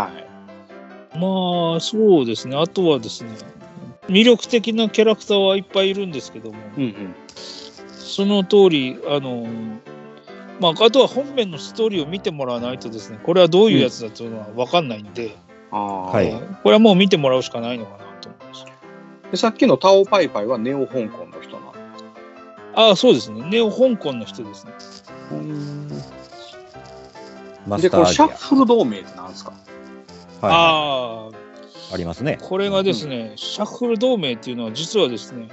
[0.01, 1.19] はい。
[1.19, 2.57] まあ、そうですね。
[2.57, 3.31] あとはですね、
[4.09, 7.15] 魅力的なキャラクターはいっぱいいるんですけども、うんうん。
[7.89, 9.47] その通り、あの、
[10.61, 15.37] まあ、あとは本編のストーリーを見てもらわないとですね、これはどういうやつだというのは分かんないんで、
[15.71, 18.67] ああ、はいえーこれはもう見てもらうしかないのかなと思います。
[19.31, 21.75] でさっきのタオパイパイはネオ香港の人なの？
[22.75, 23.49] ああ、そうですね。
[23.49, 24.73] ネオ香港の人ですね。
[27.79, 29.53] で、これシャッフル同盟ってなんですか？
[30.43, 31.37] アはい、ああ、
[31.93, 32.39] ありますね。
[32.41, 35.49] これがですね、シャッフル同盟っていうのは実はですね、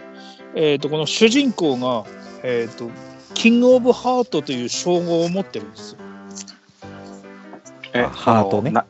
[0.55, 2.05] えー、とこの主人公が、
[2.43, 2.89] えー、と
[3.33, 5.99] キング・オブ・ハートという称号を持ってるんですよ。
[7.93, 8.71] えあハートね。
[8.71, 8.85] な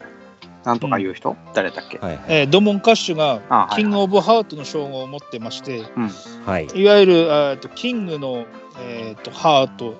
[0.65, 1.97] なんとか言う人、誰だっけ？
[1.99, 2.25] はいはい。
[2.27, 5.83] えードモン・カッシュがキング・オブ・ハートの称号を持ってまして、
[6.45, 6.67] はい。
[6.75, 8.45] いわゆるえーとキングの、
[8.81, 9.95] えー、とハート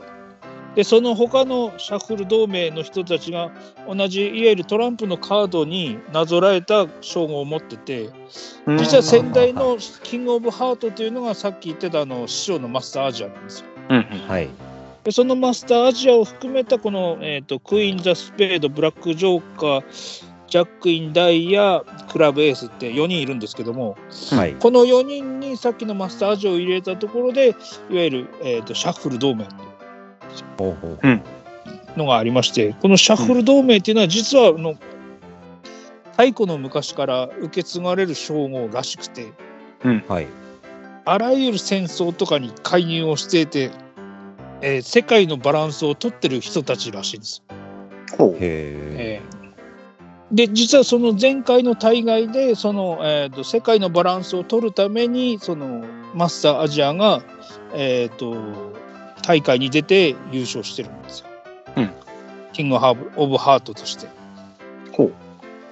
[0.78, 3.50] でその他のシャッフル同盟の人たちが
[3.88, 8.12] 同じいわゆるトランプのカードになぞらえた称号を持ってて
[8.68, 8.78] うん。
[8.78, 13.66] 実は先代のキング・オブ・ハートというのがさっき言ってたあの師匠のマスターアジアなんですよ。
[14.28, 14.50] はい。
[15.04, 23.98] でそのマスターアジアを含めたこの、えー、とクイーン・ザ・スペードブラック・ジョーカージャック・イン・ダイヤクラブ・エースって4人いるんですけども
[24.30, 24.54] はい。
[24.54, 27.56] この4人にさっきのマスターアジアを入れたところで
[27.90, 29.44] いわゆる、えー、とシャッフル同盟
[30.58, 31.22] ほうほう
[31.98, 34.76] のがありましてこのシャッフル同盟っていうのは実はあの
[36.12, 39.28] 太古の昔から受け継がれる称号らしくて
[40.08, 40.28] はい。
[41.06, 43.72] あらゆる戦争とかに介入をしていて、
[44.62, 47.44] えー世界のバランスを取ってる人たちらしいです。
[48.18, 48.40] ほう。
[50.30, 57.22] で実はその前回の大会でその、えー、と世界のバランスを取るためにそのマスターアジアが、
[57.74, 58.36] えー、と
[59.28, 61.28] 大会に出て優勝してるんですよ。
[61.76, 61.92] うん
[62.54, 64.08] キングオブ・ハートとして。
[64.94, 65.12] ほ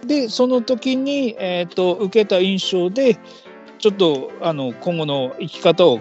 [0.06, 3.18] でその時に、えー、と受けた印象で
[3.80, 6.00] ちょっとあの今後の生き方を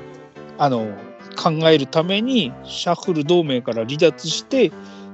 [0.59, 0.95] あの
[1.37, 4.73] 考えるためにシャッフル同盟から離脱して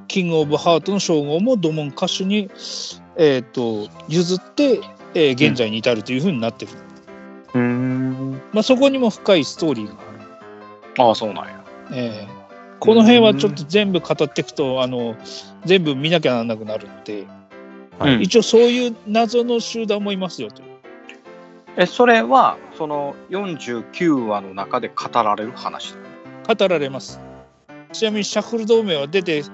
[0.08, 2.50] キング・オブ・ハートの称号もドモン歌手に、
[3.16, 4.80] えー、と譲って、
[5.14, 6.72] えー現在に至るというふうになってる、
[7.54, 7.58] う。
[7.58, 8.40] ん。
[8.52, 11.04] まあ、そこにも深いストーリーがある。
[11.04, 11.59] ああ、そうなんや。
[11.92, 12.40] えー
[12.82, 15.14] この辺はちょっと全部語っていくとあの
[15.66, 17.26] 全部見なきゃならなくなるので、
[17.98, 20.62] はいうん一応そういう謎の集団もいますよと。
[21.76, 25.94] え、それは、その49話の中で語られる話。
[26.48, 27.20] 語られます。
[27.92, 29.44] ちなみにシャッフル同盟は出て、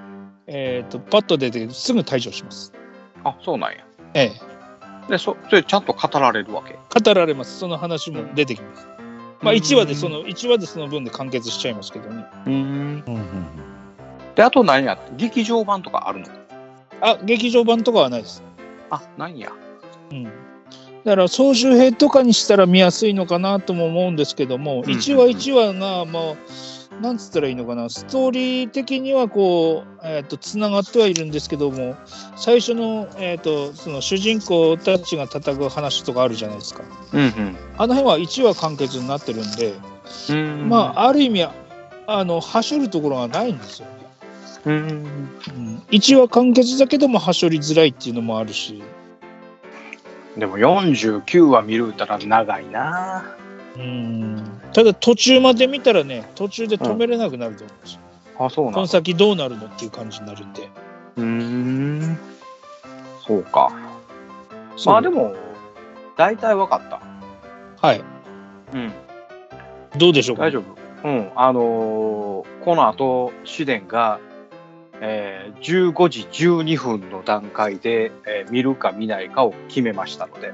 [0.47, 2.73] えー、とパッと出てすぐ退場します。
[3.25, 3.79] あ、そうなんや。
[4.15, 4.33] え
[5.07, 6.79] え、で、そそれちゃんと語られるわけ？
[7.01, 7.59] 語られます。
[7.59, 8.89] その話も出てきます。
[9.43, 12.25] まあうん1話でその1話でその分で完結しちゃいますけどね。
[12.47, 12.53] うん。
[12.55, 13.47] うんうん
[14.35, 16.27] で、あと何や劇場版とかあるの？
[17.01, 18.43] あ劇場版とかはないです。
[18.91, 19.51] あ、ないんや。
[20.11, 20.25] うん。
[20.25, 20.31] だ
[21.13, 26.37] から総集編とかにしたら見やすいのかなとも思うんですけども、うん1話1話がもう
[27.01, 27.89] なんつったらいいのかな？
[27.89, 31.97] ストーリー的にはこうえっ、とつながってはいるんですけども
[32.37, 36.83] 最初のえっ、とその主人公たちが戦う話とかあるじゃないですか。
[37.13, 39.75] うんあの辺は1話完結になってるんで、
[40.31, 40.37] うん。
[40.37, 41.45] うんまあある意味
[42.07, 43.93] あの走るところがないんですよね。
[44.67, 44.75] うん。
[44.75, 44.79] う
[45.59, 48.83] ん、1話完結だけども走りづらいっていうのもあるし。
[50.37, 53.37] でも49話見るたら長いな。
[53.79, 58.01] うんただ途中まで見たらね途中で止めれなくなると思うんですよ、
[58.39, 60.69] あ、そうなんこの先どうなるのっていう感じになるんで
[61.17, 62.19] うーん。
[63.27, 63.73] そうか。
[64.85, 65.35] まあでも、
[66.17, 67.01] 大体わかった。
[67.87, 68.05] はい
[68.75, 68.93] うん。
[69.99, 70.45] どうでしょうか？
[70.45, 71.09] 大丈夫。
[71.09, 71.31] うん。
[71.35, 74.21] あのーこの後、試練が、
[75.01, 80.53] えー15時12分の段階で、えー見るか見ないかを決めましたので、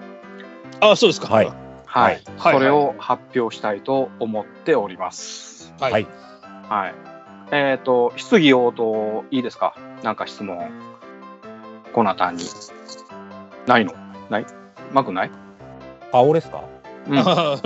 [0.80, 1.52] あそうですかはい
[1.92, 2.20] はい。
[2.38, 5.74] はいそれを発表したいと思っております。
[5.78, 6.06] はい、はい
[6.68, 6.94] はい。
[7.50, 9.76] えっ、と、質疑応答いいですか？
[10.02, 10.70] なんか質問。
[11.92, 12.44] コナタンに。
[13.66, 13.92] ないの？
[14.30, 14.46] ない？
[14.92, 15.30] マクない？
[16.12, 16.64] あ、俺ですか？
[17.08, 17.18] うん。
[17.18, 17.56] あ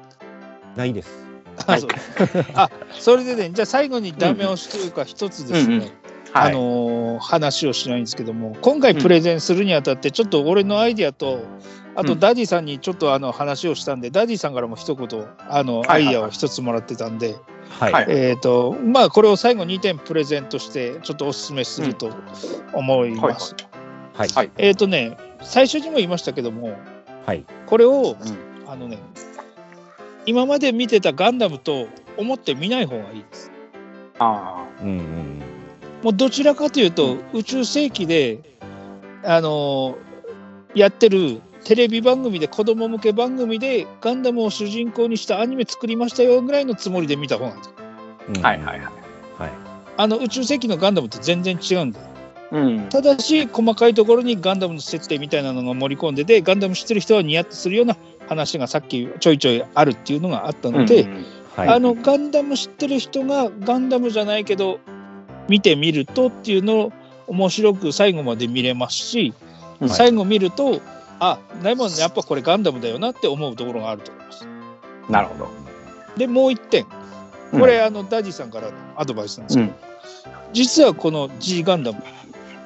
[0.76, 1.26] ないです。
[1.78, 1.90] そう
[2.54, 5.90] あそれでねじゃあ最後にダメ押しというか一つですね、うんうん
[6.32, 6.50] はい。
[6.50, 11.44] あのー話をしないんですけども今回プレゼンするにあたってちょっと俺のアイディアと
[11.94, 17.36] あとうんダディさんにちょっとあの話をしたんで、ダディさんからも一言あのアイディアを一つもらってたんで、
[17.68, 17.92] はい。
[17.92, 22.10] はいえーとまあこれを最後2点プレゼントしてちょっとお勧めすると
[22.72, 23.54] 思います。
[24.14, 24.28] はい。
[24.28, 26.78] はいえっ、とね最初にも言いましたけども
[27.26, 27.44] はい。
[27.66, 28.98] これを、うんあのね
[30.26, 33.50] 今まで見てたガンダムと思って見ない方がいいです。
[34.20, 35.49] あうんうん
[36.02, 38.40] もうどちらかというと、宇宙世紀で
[39.24, 39.98] あの
[40.74, 48.42] やってるテレビ番組で子供向け番組でガンダムを主人公にしたアニメ作りましたよぐらいのつもりで見た方がい。
[48.42, 48.80] はいはいはい。
[49.38, 49.50] はい。
[49.96, 52.06] あの宇宙世紀のガンダムって全然違うんだよ。
[52.52, 52.88] うん。
[52.88, 57.96] ただし細かいところにガンダムの設定みたいなのが盛り込んでてガンダム知ってる人はニヤッとするような
[58.28, 61.24] 話がさっきちょいちょいあるっていうのがあったので、うん
[61.56, 61.68] はい。
[61.68, 64.80] あのガンダム知ってる人がガンダムじゃないけど
[65.50, 66.92] 見てみるとっていうのを
[67.26, 69.34] 面白く最後まで見れますし、
[69.80, 70.82] うん最後見ると
[71.20, 74.46] あでもやっぱこれガンダムだよなって思うところがあると思います。
[75.08, 75.48] なるほど。
[76.16, 76.86] でもう一点。
[77.50, 79.72] これ、あのダディさんからのアドバイスなんですけど、
[80.52, 82.02] 実はこの G ガンダム、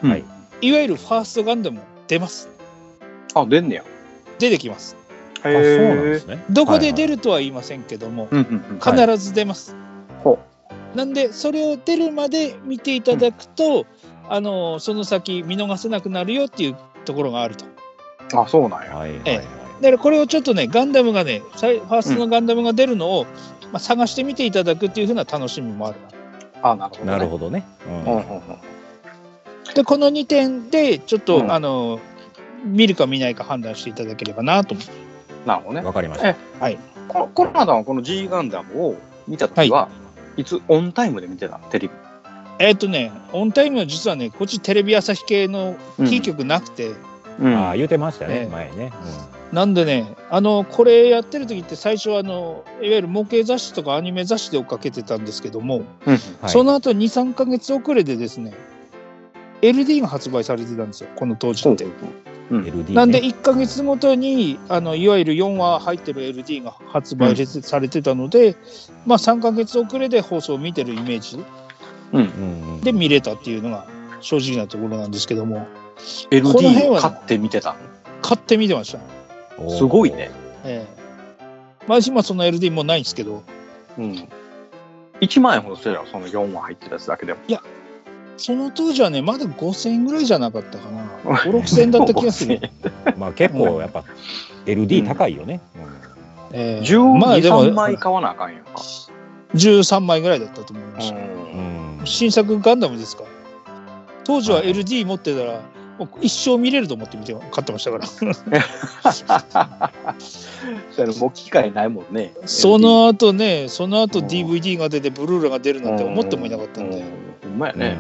[0.03, 0.11] うん。
[0.11, 0.25] はい。
[0.61, 2.49] いわゆるファーストガンダム出ます。
[3.35, 3.85] あ、出んねや。
[4.39, 4.97] 出てきます。
[5.41, 6.45] あ、そうなんですね。
[6.51, 8.79] どこで出るるとは言いませんけども、うんうんうん。
[8.79, 9.09] はい。
[9.09, 9.79] 必ず出ます、ほ
[10.95, 13.87] なんでそれを出るまで見ていただくと、
[14.29, 17.67] あのその先見逃せなくなるよっていうところがあると
[18.41, 18.97] あ、そうなんや。
[18.97, 19.11] はい。
[19.11, 19.23] はい。
[19.27, 19.37] え
[19.81, 23.25] だからこれをちょっとねガンダムがねファーストのガンダムが出るのを、
[23.73, 25.99] まあ、探してみていただくっていうふうな楽しみもある
[26.63, 27.11] あ、なるほど、ね。
[27.11, 27.67] なるほどね。
[27.87, 28.41] うんうんうんうん。
[29.75, 32.01] でこの2点でちょっと、うんあの
[32.65, 34.93] 見るか見ないか判断していただければなと思って
[35.45, 35.87] なるほどね。
[35.87, 36.35] わかりました。
[37.09, 38.97] このコロナさんはこの G ガンダムを
[39.29, 40.04] 見たときは、い、
[40.43, 41.59] つオンタイムで見てた？
[41.59, 41.95] のテレビ。
[42.59, 46.95] えっ、とね、オンタイムは実はね、こっちテレビ朝日系のキー局なくて、
[47.39, 47.55] うん。
[47.55, 48.93] ああ、言うてましたね、ええ前ね。
[49.53, 56.15] なんでね、あの、これやってる時って最初はあの、いわゆる模型雑誌とかアニメ雑誌で追っかけてたんですけども、うん。
[56.15, 56.21] はい。
[56.49, 58.53] その後2、3ヶ月遅れでですね、
[59.63, 61.87] LD が発売されてたんですよ、この当時って。
[62.51, 62.63] うん。
[62.63, 62.95] LD ね。
[62.95, 68.57] なんで1ヶ月ごとにあのいわゆる4話入ってる LD が発売されてたので、
[69.07, 71.45] まあ3ヶ月遅れで放送を見てるイメージ
[72.13, 72.21] うん。
[72.21, 72.25] う
[72.79, 73.87] んで見れたっていうのが
[74.21, 75.57] 正直なところなんですけども。
[75.57, 75.63] こ
[76.31, 77.77] の LD 辺はね買って見てた
[78.23, 78.99] 買って見てました、
[79.71, 80.31] すごいね。
[80.65, 81.05] ええ。
[81.87, 83.43] まあ今その LD もうないんですけど。
[83.99, 84.29] うん。
[85.21, 87.41] 1万円ほどするやろ、その4話入ってるやつだけでも。
[88.37, 91.05] その当時はねまだ5000円ぐらいじゃなかったかな
[91.51, 92.61] 56000円だった気がする、
[93.17, 94.05] まあ結構やっぱ
[94.67, 95.61] LD 高いよね。
[96.53, 98.83] ええ12、まあでも3枚買わなあかんやんか。
[99.55, 103.29] 13枚ぐらいだったと思いました、うんうん新作ガンダムですから
[104.25, 105.61] 当時は LD 持ってたら
[106.21, 108.07] 一生見れると思って見て買ってましたから。
[110.91, 112.35] それもう機会ないもんね。
[112.47, 114.27] その後ねその後うん。
[114.27, 117.05] DVD が出てブルーレイが出るなんて思ってもいなかったんで、うん。
[117.51, 117.97] ほんまやね。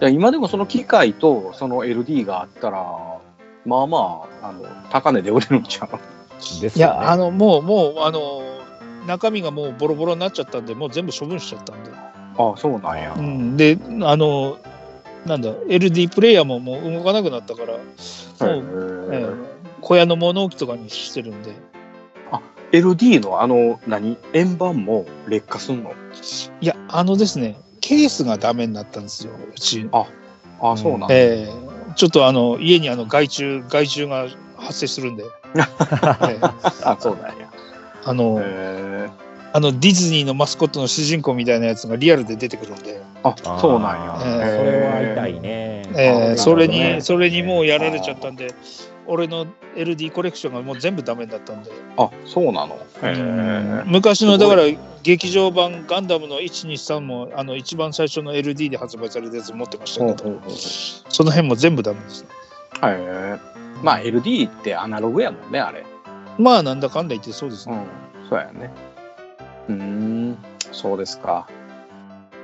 [0.00, 0.14] うん。
[0.14, 2.86] 今でもその機械とその LD があったら、
[3.66, 5.96] まあまあ、あの高値で売れるんちゃう？
[6.62, 6.72] ね。
[6.76, 8.42] やあのもうもうあの
[9.06, 11.90] 中身がもうボロボロになっちゃったんでもう全部処分しちゃったんで、
[12.38, 13.14] あそうなんや。
[13.16, 14.58] うん、であの
[15.26, 17.80] なんだ LD プレイヤーももう動かなくなったからも
[18.60, 19.26] う、えへえ
[19.80, 21.50] 小屋の物置とかにしてるんで。
[22.72, 24.16] え LD のあの何？
[24.32, 25.92] 円盤も劣化すんの？
[26.60, 29.88] いやあのですねケースがダメになったんですようち。
[29.92, 31.14] あそうなんだ。
[31.14, 36.38] ええちょっとあの家にあの害虫害虫が発生するんで、 ええ。
[36.84, 37.50] あそうなんや。
[38.04, 38.40] あの
[39.52, 44.20] あのディズニーのマスコットの主人公みたいなやつがリアルで出てくるんで、あそうなんや。
[44.24, 45.82] ええそれは痛いね。
[45.96, 48.54] えあーえそれにそれにもうやられちゃったんで
[49.06, 52.78] 俺の LD コレクションがもう全部ダメになったんで、あそうなの？
[53.02, 53.80] へうん。
[53.80, 54.62] え昔のだから
[55.02, 60.40] 劇場版ガンダムの123もあの一番最初の LD で発売されたやつ持ってましたけど、
[61.08, 62.28] その辺も全部ダメですね。
[62.84, 63.38] へえ
[63.82, 65.84] まあ LD ってアナログやもんねあれ。
[66.38, 67.74] まあなんだかんだ言ってそうですね、
[68.22, 68.28] うん。
[68.28, 68.70] そうやね。
[69.70, 69.82] うー
[70.32, 70.38] ん
[70.72, 71.46] そうですか。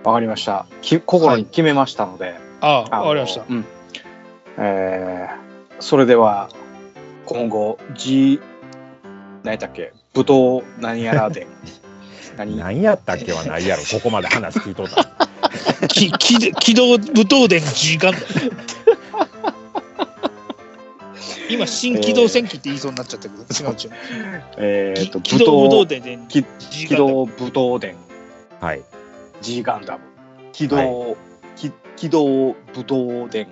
[0.05, 0.67] わかりました。
[0.83, 2.35] き心に決めましたので。
[2.61, 3.65] あああのわかりましたうん。
[4.59, 5.47] えー
[5.79, 6.49] それでは、
[7.27, 8.41] 今後、G、
[9.43, 9.93] 何やったっけ？
[10.15, 11.47] 武闘何やらで。
[12.39, 12.57] 何？
[12.57, 15.05] 何やったっけはないやろ、ここまで話聞いとった。
[15.89, 18.11] き機機動武闘伝 G ガ
[21.51, 23.91] 今新機動戦記って言いそうになっちゃったけど違う違う
[24.59, 26.43] えーと、機動武闘伝で機
[26.95, 27.97] 動武闘伝
[28.61, 28.83] はい。
[29.43, 30.05] G ガンダム。
[30.53, 31.17] 機動、
[31.57, 33.49] き機動武闘伝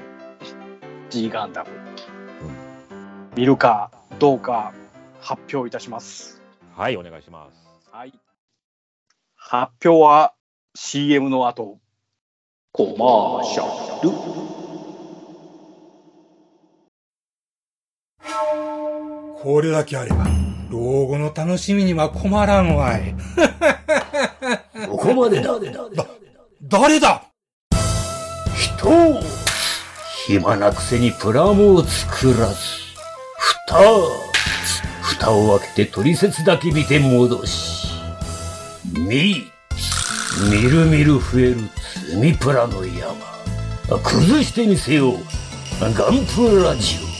[1.11, 1.70] G ガンダム。
[3.36, 4.72] 見るかどうか
[5.20, 6.40] 発表いたします。
[6.74, 7.90] はい、お願いします。
[7.92, 8.14] はい。
[9.36, 10.32] 発表は
[10.74, 11.78] CM の後、
[12.72, 14.53] コマーシャル。
[19.43, 20.26] これだけあれば、
[20.70, 23.14] 老後の楽しみには困らんわい。
[24.89, 25.59] ここまでだ。
[26.62, 27.22] 誰だ？
[28.57, 29.20] 人を
[30.26, 32.55] 暇なくせにプラモを作らず、
[33.66, 33.82] 蓋
[35.03, 37.89] 蓋を開けて取説だけ見て戻し、
[38.95, 39.45] み、
[40.51, 41.57] みるみる増える
[42.07, 43.14] 積みプラの山。
[44.03, 45.16] 崩してみせよう。
[45.80, 47.14] ガンプラジオ。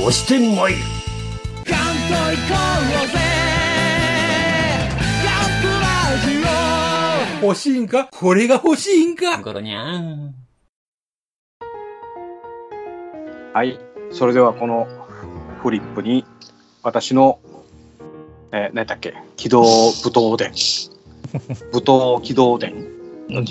[0.00, 0.78] 押してまいる。
[7.42, 8.08] 欲しいんか？
[8.10, 9.40] これが欲しいんか？
[9.42, 10.34] ゴロニャン。
[13.54, 13.78] はい。
[14.10, 14.86] それではこの
[15.62, 16.24] フリップに
[16.82, 17.38] 私の、
[18.52, 19.14] えー、何だっけ？
[19.36, 19.68] 機動武
[20.10, 20.52] 闘伝。
[21.72, 22.88] 武闘機動伝。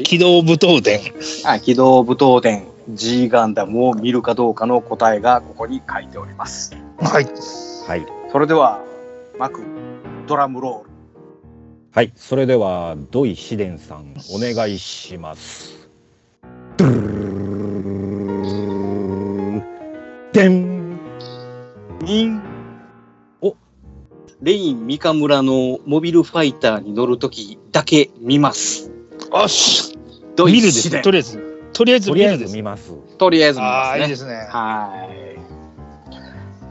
[0.03, 0.99] 機動武闘伝
[1.45, 6.75] あ、機動武闘伝 G ガンダムを見るかどうかの答えがここに書いております。
[6.99, 7.25] はい
[7.87, 8.05] はい。
[8.31, 8.81] それでは、
[9.39, 9.61] マク、
[10.27, 10.89] ドラムロール。
[11.91, 15.89] はい、それでは、土井紫伝さん、お願いします。
[16.75, 17.83] ドゥルルルル
[18.23, 19.63] ルルル
[20.33, 20.99] でん
[22.01, 22.41] にん。
[23.41, 23.55] お
[24.41, 28.91] レイン三日村のモビルファイターに乗るときだけ見ます。
[29.31, 29.97] よし
[30.35, 32.93] ドイ見るですシデンとりあえずとりあえずとりあえ見見ます。
[33.17, 34.01] とりあえず見あますね。
[34.01, 35.37] あいいですねはい。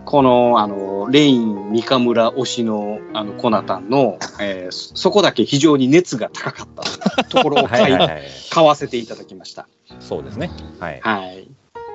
[0.05, 7.25] この、あの、レイン三日村推しの、あの、コナタンの、 えーそそこだけ非常に熱が高かった。
[7.25, 8.23] ところを買いはいはいはい。
[8.51, 9.67] 買わせていただきました。
[10.01, 10.51] そうですね。
[10.79, 11.01] はい。
[11.03, 11.49] はい。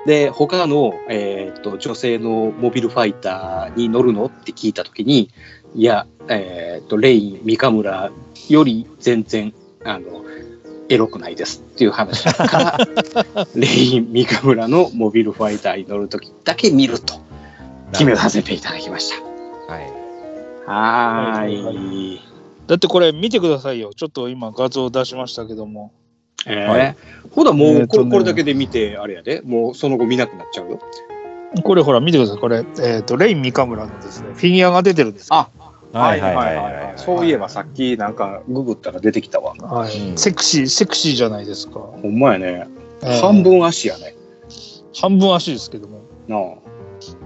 [0.06, 4.26] で、他の、えーっと、女性のモビルファイターに乗るの？
[4.26, 5.30] って聞いたときに、
[5.74, 8.10] いや、えーっと、レイン、三河村
[8.48, 10.21] より全然、あの、
[10.88, 12.78] エロくないですっていう話から、
[13.54, 17.14] レイン、三河村のモビルファイターに乗るときだけ見ると
[17.92, 19.16] 決めさせていただきました。
[19.72, 20.02] はい。
[20.66, 22.20] はいい。
[22.66, 23.90] だってこれ見てくださいよ。
[23.94, 25.92] ちょっと今画像出しましたけども。
[26.46, 26.96] えーはい
[27.30, 30.80] ほら、もうこれ,、ねこれだけで見て、あれやで、もうその後見なくなっちゃうよ。
[31.62, 32.38] これほら見てください。
[32.38, 35.36] これ、えっ、と、レイン三河村のですね、フィギュアが出てるんですよ。
[35.36, 35.48] あ
[35.92, 36.92] はいはいはいはい。
[36.96, 39.54] そういえばさっきなんかググったら出てきたわ。
[39.58, 41.80] はいうんセクシー、セクシーじゃないですか。
[41.80, 42.66] ほんまやね。
[43.02, 44.14] えー半分足やね。
[44.94, 46.00] 半分足ですけども。
[46.28, 46.40] なあ。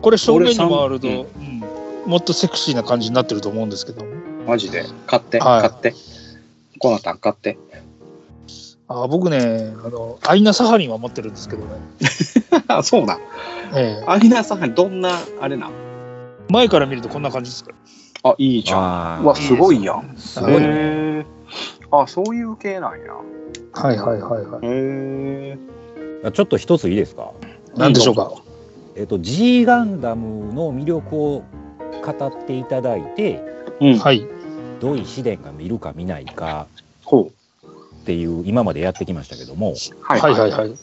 [0.01, 1.65] これ正面に回ると、俺うさんん
[2.07, 4.11] もっとセクシーな感じになってると思うんですけども。
[4.47, 4.85] マジで？
[5.07, 5.95] 買って、はい買って？
[6.79, 7.59] コナタン買って？
[8.89, 11.71] あ僕ね、あの、アイナ・サハリンは持ってるんですけどね。
[12.69, 13.19] あ、 そうなん。
[13.75, 15.11] ええアリナさん、どんな、
[15.41, 15.73] あれなん？
[16.49, 17.73] 前から見るとこんな感じですか？
[18.31, 19.25] あ、いいじゃん。
[19.25, 20.15] わ、すごいやん。
[20.17, 20.63] すごい
[21.91, 23.13] あ、そういう系なんや。
[23.73, 24.67] はいはいはいはい。
[24.67, 25.59] へ
[26.25, 26.31] え。
[26.33, 27.33] ちょっと一ついいですか？
[27.77, 28.33] なんでしょうか？
[28.97, 31.45] えっと G ガンダムの魅力を
[32.05, 33.43] 語っていただいて、
[33.81, 33.99] うん。
[33.99, 34.27] はい。
[34.81, 36.67] 土井紫伝が見るか見ないか
[37.05, 37.27] ほう。
[37.27, 37.31] っ
[38.07, 40.75] ていう今までやってきましたけども、はいはいはいはい。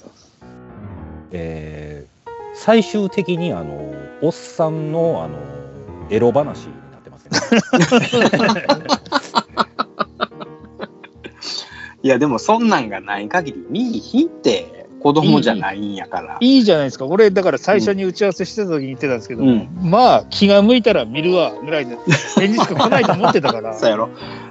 [1.32, 2.14] えー
[2.56, 3.92] 最終的にあの
[4.22, 5.40] おっさんのあの
[6.12, 6.68] エロ話。
[12.04, 16.38] いや、でもそんなんがない限り、見いひんって子供じゃないんやから。
[16.40, 17.06] いいじゃないですか。
[17.06, 21.98] 俺、だから最初に打ち合わせしてた時に言ってたんですけど、うんまあ、気が向いたら見るわ、ぐらいで、
[22.38, 23.74] 返事しか来ないと思ってたから。
[23.80, 24.08] そうやろ。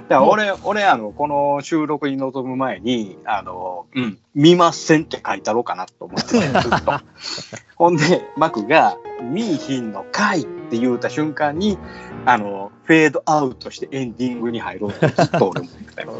[0.09, 6.93] だから俺、俺、あの、この収録に臨む前に、あの、うん、見ませんって書いたろうかなと思ってたずっと。
[7.75, 11.79] ほんで、マクが、見いひんのかいって言うた瞬間に、
[12.25, 16.11] あの、フェードアウトしてエンディングに入ろうとずっと俺も言ってたよ。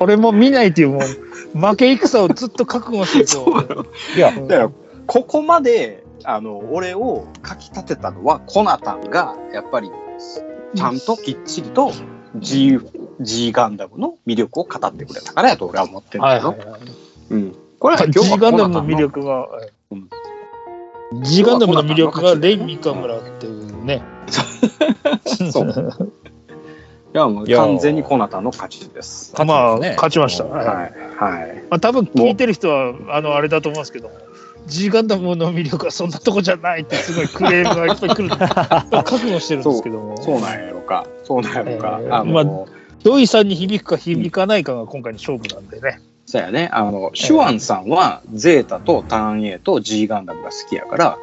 [0.00, 1.00] 俺も見ないっていう、も
[1.54, 4.46] う、負け戦をずっと覚悟してるいや、と。
[4.46, 4.70] だから、
[5.06, 9.90] ここまで、あの、俺をかき立てたのは、コナタンが、やっぱり、
[10.74, 11.92] ちゃんときっちりと
[12.36, 12.78] G,
[13.20, 16.80] G ガンダムの魅力を語ってくれたからやと俺は思ってるけど、はいはいはい。
[17.30, 17.56] うん。
[17.78, 19.48] これは今 G ガンダムの魅力が、
[19.90, 20.08] うん
[21.22, 24.02] G ガンダムの魅力がレイ・ミカムラっていうね。
[25.50, 26.12] そう。
[27.14, 29.34] いや、もう完全にコナタンの勝ちです。
[29.44, 30.44] まあ、勝ちました。
[30.44, 30.76] うんはいはい。
[31.16, 31.54] はい。
[31.70, 34.10] まあ、多分聞いてる人は、あの、あれだと思うんですけど、
[34.66, 38.28] G ガンダムの魅力はそんなとこじゃないって、すごいクレームがいっぱい来る。
[38.90, 40.16] 覚悟してるんですけども。
[40.22, 41.06] そうなんやろか。
[41.24, 41.98] そうなんやろか。
[42.02, 46.00] えーあの、まあ土井さんに響くか響かないかが今回の勝負なんでね。
[46.26, 46.70] そうやね。
[46.72, 51.18] あの、シュワンさんは、ゼータとターン A と G ガンダムが好きやから、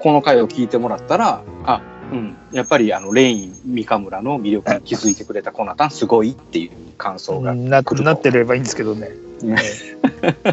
[0.00, 7.54] この回を聞いてもらったら、あ、うん、やっぱりあの、レイン、三河村の魅力に気づいてくれたコナタンすごいっていう感想が。
[7.54, 9.10] ななってればいいんですけどね。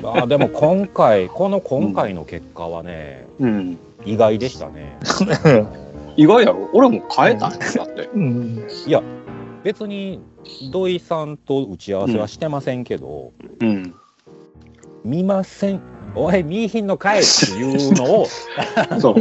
[0.02, 3.78] ま あでも今回この今回の結果はね、うん。
[4.06, 4.98] 意外でしたね。
[6.18, 8.10] 意外やろ俺も変えたんやだって。
[8.14, 9.02] うん、いや
[9.66, 10.22] 別に
[10.72, 13.96] 土井さんと打ち合わせはしてませんけど、うん。
[15.04, 15.82] 見ません
[16.14, 18.28] おい見いひんのかいっていうのを
[19.02, 19.16] そう。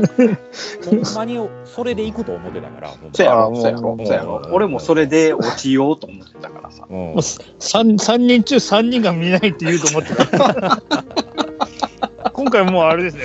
[0.85, 4.49] ほんまにそれでいくと思ってたからそうやろ、あそうやろそうやろ。
[4.53, 6.87] 俺もそれで落ちようと思ってたからさ。
[6.91, 10.83] うんもう三三人中三人が見ないって言うと思ってた。
[12.35, 13.25] 今回もうあれですね、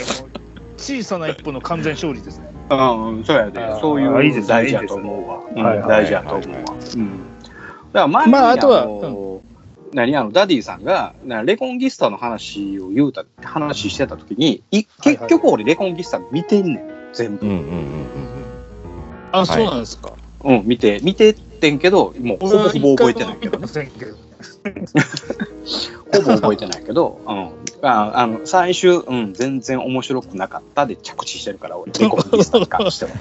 [0.78, 2.39] 小さな一歩の完全勝利ですね。
[2.70, 3.80] うん、そうやで。
[3.82, 5.42] そういう大事やと思うわ。
[5.56, 6.64] うんはいはい大事やと思うわ。
[6.96, 7.30] うん。
[7.42, 7.54] だか
[7.94, 9.42] ら前に、まああとはの
[9.94, 18.06] 何あのダディさんがなレコンギスタの話を言うた話してた時にいはい結局俺レコンギスタ見てんねん全部、うんうんうん
[19.32, 20.14] あ、はいそうなんですか。
[20.44, 24.16] うん見て見てってんけどもうほぼほぼ覚えてないけど俺は一回も見てませんけど。
[26.14, 27.50] ほぼ覚えてないけど、うん、
[27.82, 33.12] ああの最終、うん、全然面白くなかったで着地してるから俺レコンギスタに関しては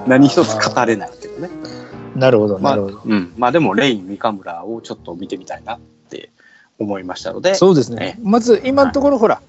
[0.06, 1.50] 何一つ語れないけどね
[2.16, 3.02] なるほど、まあ、なるほど。
[3.04, 6.30] うん、まあでも、レイン、三河村をちょっと見てみたいなって
[6.78, 8.22] 思いましたので、そうですねえ。
[8.22, 9.40] まず今のところ、ほら、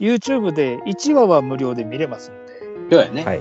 [0.00, 3.24] YouTube で1話は無料で見れますので、そうやね。
[3.24, 3.40] はい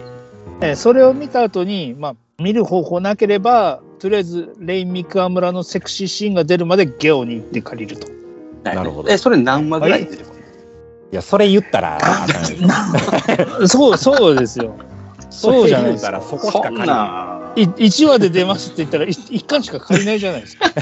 [0.61, 8.07] えーそれを見た後に、まあ、見る方法なければ、とりあえず、レイン・ミクア村のセクシーシーンが出るまでゲオに行って借りると。
[8.63, 10.33] はいなるほどえ、それ何話ぐらい出てくる
[11.11, 11.99] いやそれ言ったら
[13.67, 14.75] そう、そうですよ。
[15.29, 16.21] そうじゃないですか。
[16.21, 20.69] そこしか借りないな、い1話で出ますって言ったら 1, 巻しか借りないじゃないですか。
[20.69, 20.81] だ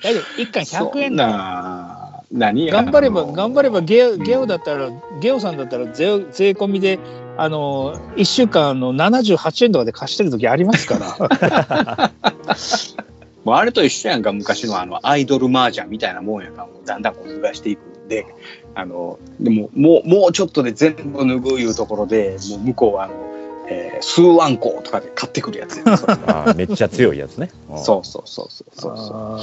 [0.00, 1.26] けど1巻100円だ。
[1.26, 7.00] な何頑張れば頑張ればゲオゲオだったらゲオさんだったら税税込みで
[7.36, 12.12] あの1週間の78円とかで貸してる時ありますから。
[13.44, 16.62] もうあれと一緒やんか昔のあのアイドルマージャンみたいなもんやか。
[16.62, 18.26] らもうだんだんこう脱がしていくんで。
[18.74, 23.14] あのでももうもうちょっとで全部脱ぐいうところでもう向こうはあの、
[23.68, 25.98] えー、数万個とかで買ってくるやつやん。
[25.98, 26.12] それ。
[26.26, 27.50] あーめっちゃ強いやつね。
[27.68, 27.78] うん。
[27.78, 29.40] そうそうそうそうそうそ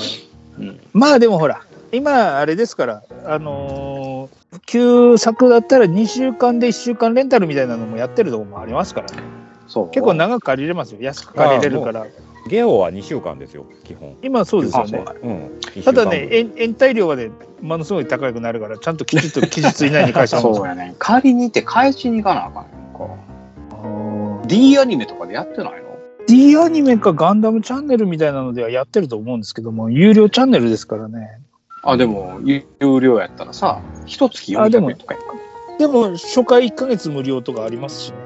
[0.60, 9.22] う、うん、まあでもほら今あれですからあのー旧作だったら2週間で1週間レンタルみたいなのもやってるところもありますからね。
[9.68, 9.90] そう。
[9.90, 11.02] 結構長く借りれますよ。
[11.02, 12.08] 安く借りれるから
[12.48, 14.18] ゲオは2週間ですよ、基本。
[14.22, 15.06] 今そうですよね。
[15.24, 15.52] うなん。
[15.84, 17.30] ただね延延滞料はね
[17.62, 20.96] ものすごい高くなるからちゃんときちっと期日以内に返した方がそうやね。
[21.00, 22.74] 借りに行って返しに行かなあかんやん。
[22.94, 25.88] か D アニメとかでやってないの
[26.28, 31.40] ？D アニメかガンダムチャンネルみたいなのではやってると思うんですけども有料チャンネルですからね。
[31.84, 32.66] あでも有
[33.00, 35.34] 料やったらさ一月400あでも円とかやんか。
[35.80, 38.18] でも初回1ヶ月無料とかありますしね、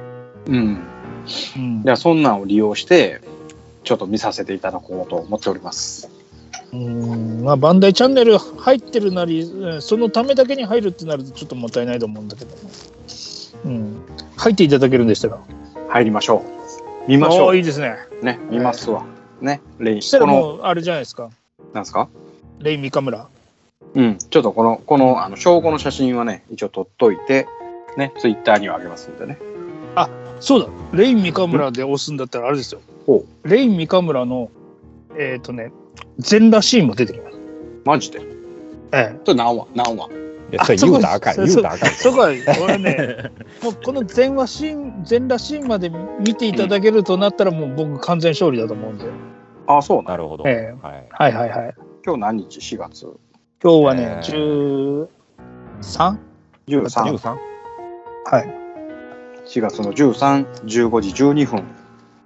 [0.47, 0.79] うん。
[1.57, 1.83] うん。
[1.83, 3.21] じゃあそんなんを利用して
[3.83, 6.09] ちょっと見させていただこうと思っております。
[6.73, 12.55] うんまあ、バンダイチャンネル入ってるなり、うんそのためだけに入るってなるとちょっともったいないと思うんだけど。
[12.55, 12.61] も、
[13.65, 14.01] うん、
[14.37, 15.39] 入っていただけるんでしたら、
[15.89, 16.45] 入りましょ
[17.07, 17.09] う。
[17.09, 17.95] 見ましょああいいうですね。
[18.21, 19.03] ね見ますわ。
[19.41, 21.29] ねレイそしたらこのもう、あれじゃないですか、
[21.73, 22.07] なんですか？
[22.59, 23.27] レイ・ミカムラ。
[23.93, 27.47] うんちょっとこのこのあの証拠の写真はね一応撮っといて
[27.97, 29.37] ねツイッターにはあげますんでね。
[30.39, 30.67] そうだ、
[30.97, 32.81] レイ・ミカムラで押すんだったらあれですよ。
[32.87, 32.90] ほ。
[33.43, 34.49] レイ・ミカムラの、
[35.17, 35.71] えっ、とね、
[36.19, 37.37] 全裸シーンも出てきます。
[37.85, 38.21] マジで？
[38.93, 39.19] ええ。
[39.25, 39.67] それ何話？
[39.75, 40.09] 何話？
[40.51, 41.89] いや、それ言うたらあかん、そ言うたらあかん。
[41.91, 42.27] そこは、
[42.63, 43.31] 俺ね、
[43.63, 45.89] もうこの全話シーン、全裸シーンまで
[46.19, 49.05] 見ていただけるとなったら、もう僕完全勝利だと思うんで。
[49.67, 50.43] あそうなるほど。
[50.45, 51.07] えはい。
[51.09, 51.75] はいはいはい。
[52.05, 53.07] 今日何日？4月
[53.63, 55.07] 今日はね、え十
[55.81, 56.19] 三
[56.67, 57.37] ？13 13?
[58.25, 58.61] はい。
[59.45, 61.63] 4月の13、15時12分、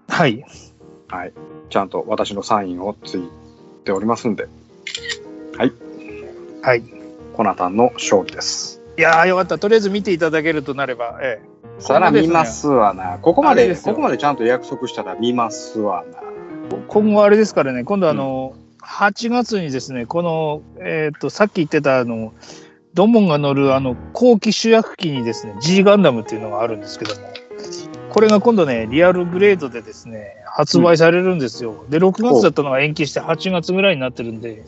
[0.07, 0.43] はい。
[1.16, 1.34] はい、
[1.70, 3.30] ちゃんと私のサインをつい
[3.84, 4.47] ておりますんで、
[5.57, 5.72] はい、
[6.61, 6.84] はい。
[7.34, 8.82] コナタンの勝利です。
[8.97, 9.57] いやーよかった。
[9.57, 11.55] とりあえず見ていただけるとなれば、ええ。
[11.80, 13.20] そら見ますわな。
[13.22, 16.20] ここまででここまでちゃんと約束したら見ますわな。
[16.88, 22.34] 今後あれですからね、今度あの、8月にですね、この、えっ、と、さっき言ってたあの、
[22.95, 27.28] ドモンが乗るあの後期主役機にですね G ガンダムっていうのがあるんですけども
[28.09, 34.64] これが今度ねリアルグレードでですね発売されるんですよ、で6月だったのが延期して8月ぐらいになってるんで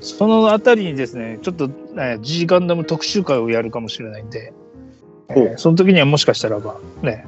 [0.00, 4.52] そのあたりにですねちょっと、えー G ガンダム特集会をやるかもしれないんで、
[5.28, 7.24] えーその時にはもしかしたらばね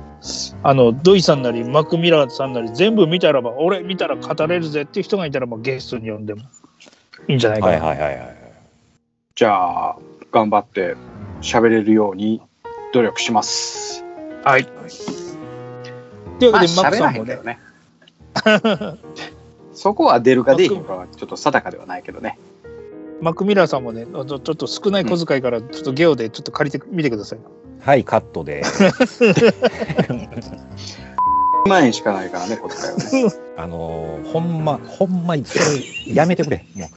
[0.65, 6.43] あのドイさんなりマクミラーさんなり全部見たらば俺見たら語れるぜっていう人がいたらばゲストに呼んでも
[7.29, 8.37] いいんじゃないかな、はいはいはいはい。
[9.37, 9.99] じゃあ
[10.33, 10.97] 頑張って
[11.41, 12.43] 喋れるように
[12.93, 14.05] 努力します。
[14.43, 14.65] はい。
[16.39, 17.66] というわけで、まあマックさんもねね。
[19.73, 22.39] そこは出るか出えへんかはちょっと定かではないけどね。
[23.21, 27.39] マックミラーさんもね、ちょっと少ない小遣いから、ちょっとゲオでちょっと借りてみてください。
[27.81, 28.63] はい、カットで。
[31.67, 33.35] 2万円しかないからね、小遣いはね。
[33.57, 35.65] あのーほんま、ほんまにそれ
[36.15, 36.65] やめてくれ。
[36.75, 36.89] もう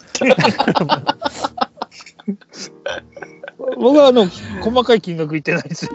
[3.80, 4.28] 僕はあの
[4.62, 5.92] 細かい金額言ってないですよ。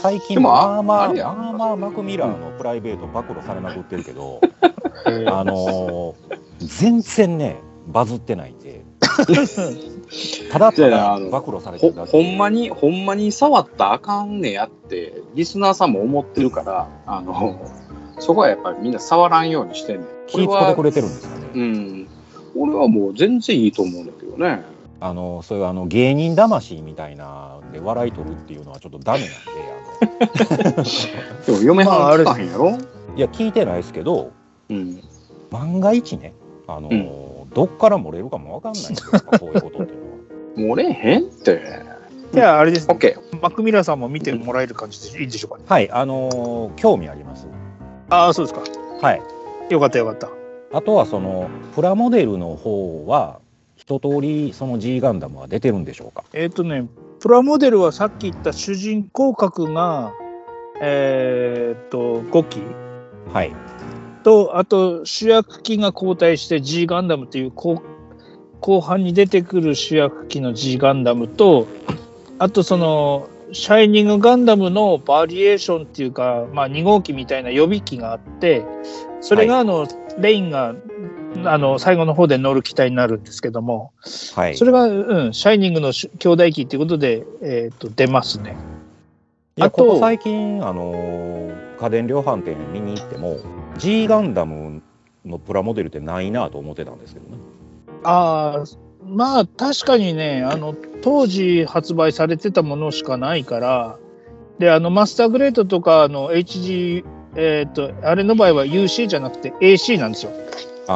[0.00, 4.40] 最近でもあまあまあまあまあマクミラーのプライベート暴露されまくってるけど、
[5.28, 7.56] あのー全然ね
[7.88, 8.84] バズってないんで
[10.50, 17.60] ただただ暴露されてほるだけほんまに、ほんまに触ったらあかんねやって、リスナーさんも思ってるから、あの、
[18.18, 20.06] そこはやっぱりみんな触らんようにしてんねん。
[20.26, 22.08] 気ぃ使ってくれてるんですかねうん。
[22.56, 24.62] 俺はもう全然いいと思うんだけどね。
[25.04, 29.34] あのそういうあの芸人魂みたいなで笑い取るっていうのはちょっとダメなんで
[30.70, 30.84] あの
[31.46, 34.30] でも嫁まああれいや聞いてないですけど
[34.70, 35.02] うん。
[35.50, 36.34] 万が一ね
[36.66, 40.76] あのー、どっから漏れるかもわかんないんですよこういうことっていうのは。
[40.76, 41.60] 漏れへんって。
[42.32, 45.64] じゃああれです、オッケマックミラーさんも見てもらえる感じでいいでしょうかね？
[45.66, 47.46] はいあのー興味あります。
[48.08, 48.62] ああ、そうですか。
[49.06, 49.20] はい
[49.68, 50.30] よかったよかった。
[50.72, 53.41] あとはそのプラモデルの方は
[53.82, 56.24] 一通りその G ガンダムは出てるんでしょうか？
[56.32, 56.86] えっ、とね、
[57.18, 60.12] プラモデルはさっき言った主人公格が、
[60.80, 62.60] えっ、と、5機
[63.32, 63.52] はい。
[64.22, 67.82] と、あと主役機が交代して G ガンダムっていう後
[68.60, 71.66] 後半に出てくる主役機の G ガンダムと、
[72.38, 78.64] あとそのシャイニングガンダムのバリエーションっていうか、まあ、2号機みたいな予備機があって、
[79.20, 79.88] それがあの、
[80.18, 80.74] レインが
[81.44, 83.92] あの最後の方で乗る機体になるんですけども、
[84.34, 84.56] はい。
[84.56, 88.56] それが、うん、シャイニングのし兄弟機っていうことで、えー、と出ますね。
[89.60, 93.38] あと最近、あのー家電量販店見に行っても
[93.76, 94.82] G ガンダム
[95.24, 97.38] のプラモデルってないなと思ってたんですけどね。
[98.04, 98.64] ああ、
[99.04, 103.98] まあ確かにね、あの当時発売されてたものしかないから、
[104.60, 107.04] で、あのマスターグレートとかあの HG、
[107.34, 110.32] えっ、と、あれの場合は UC じゃなくて AC なんですよ。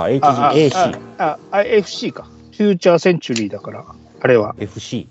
[0.02, 2.24] あ、あ HGAC、あ FC か。
[2.52, 3.84] フューチャーセンチュリーだから、
[4.20, 4.54] あれは。
[4.58, 5.08] FC。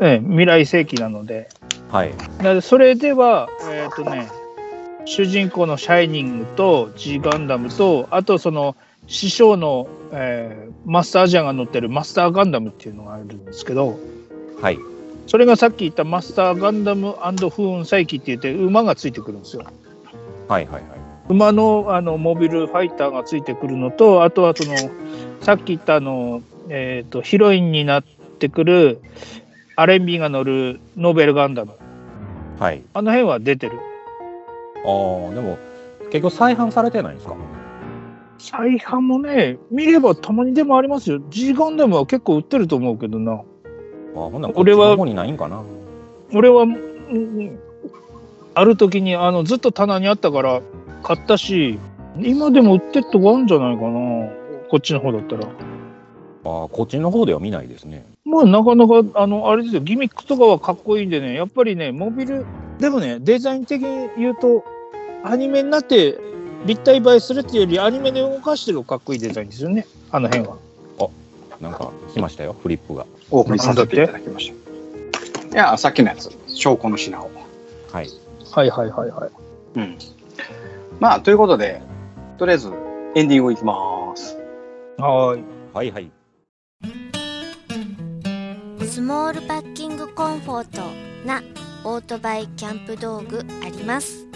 [0.00, 1.48] ええ未来世紀なので。
[1.90, 2.14] はい。
[2.38, 4.28] なのでそれでは、えっ、とね、
[5.04, 13.98] 主人公のシャイニングと G ガンダムと、あとその師匠の、えーマスタージャンが乗ってるマスターガンダムっていうのがあるんですけど、
[14.62, 14.78] はい。
[15.26, 19.64] それがさっき言ったマスターガンダム風雲再起って言って馬がついてくるんですよ。
[20.48, 20.82] はいはいはい。
[21.28, 24.76] 馬のあのモビルファイターがついてくるのと、あとはその
[25.40, 29.00] さっき言ったあの、えー、とヒロインになってくる
[29.76, 31.72] アレンビーが乗るノーベルガンダム、
[32.58, 32.82] はい。
[32.94, 33.78] あの辺は出てる。
[34.76, 35.58] ああ、でも
[36.10, 37.36] 結局再販されてないんですか？
[38.38, 41.20] 再販もね、見ればたまにでもありますよ。
[41.28, 43.32] G ガンダムは結構売ってると思うけどな。
[43.32, 43.40] あ
[44.14, 45.62] ほんならこっち俺はの方にないんかな？
[46.32, 47.58] 俺は、うん
[48.54, 50.62] ある時にあのずっと棚にあったから
[51.02, 51.78] 買ったし、
[52.20, 54.28] 今でも売ってるとこあるんじゃないかな。
[54.70, 55.48] こっちの方だったら。
[56.44, 58.06] あーこっちの方では見ないですね。
[58.24, 62.44] まあなかなか、あの、あれですよ、ギミックとかはかっこいいんでね、やっぱりね、モビル、
[62.78, 64.64] でもね、デザイン的に言うと、
[65.24, 66.18] アニメになって
[66.66, 70.56] 立体映えするっていうより、アニメで動かしてるかっこいいデザインですよね、あの辺は。
[71.60, 73.04] なんか来ましたよ、フリップが。
[73.30, 74.52] お送りさせていただきまし
[75.50, 75.54] た。
[75.54, 77.30] いや、さっきのやつ、証拠の品を。
[77.90, 78.08] はい。
[78.50, 79.30] はいはいはいはい。
[79.76, 79.98] うん。
[81.00, 81.80] まあ、ということで、
[82.38, 82.72] とりあえず
[83.14, 84.36] エンディングいきます。
[84.98, 85.44] はーい。
[85.72, 86.10] はいはい。
[88.88, 90.82] スモールパッキングコンフォート
[91.24, 91.42] な
[91.84, 94.26] オートバイキャンプ道具あります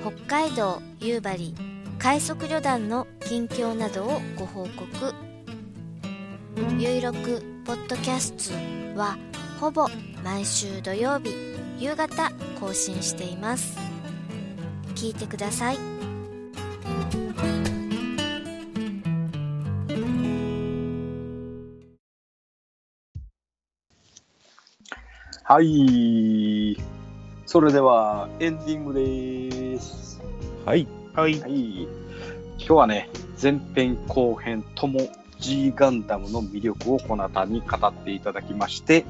[0.00, 0.12] 北
[0.46, 1.54] 海道夕張
[1.98, 5.14] 快速旅団の近況などをご報告
[6.78, 8.32] ゆいろくポッドキャス
[8.94, 9.18] トは
[9.60, 9.88] ほぼ
[10.22, 11.34] 毎週土曜日
[11.78, 12.30] 夕方
[12.60, 13.93] 更新しています
[14.94, 15.78] 聞いてください
[25.46, 26.76] はい。
[27.44, 30.22] それでは、エンディングです。
[30.64, 30.88] はい。
[31.14, 31.38] はい。
[31.38, 31.82] はい。
[31.82, 31.88] 今
[32.58, 33.10] 日はね、
[33.40, 35.00] 前編後編とも
[35.40, 39.04] G ガンダムの魅力をこなたに語っていただきまして、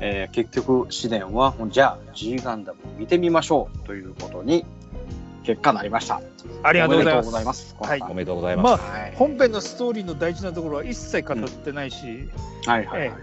[0.00, 4.64] えー結局、試練は、じゃあ G ガンダムを見てみましょうということに
[5.44, 6.20] 結果なりました。
[6.62, 7.76] ありがとうございます。
[7.80, 12.28] はいおめでとうございまあます。、本編のストーリーの大事なところは一切語ってないし、
[12.66, 13.20] はいはいはいはい。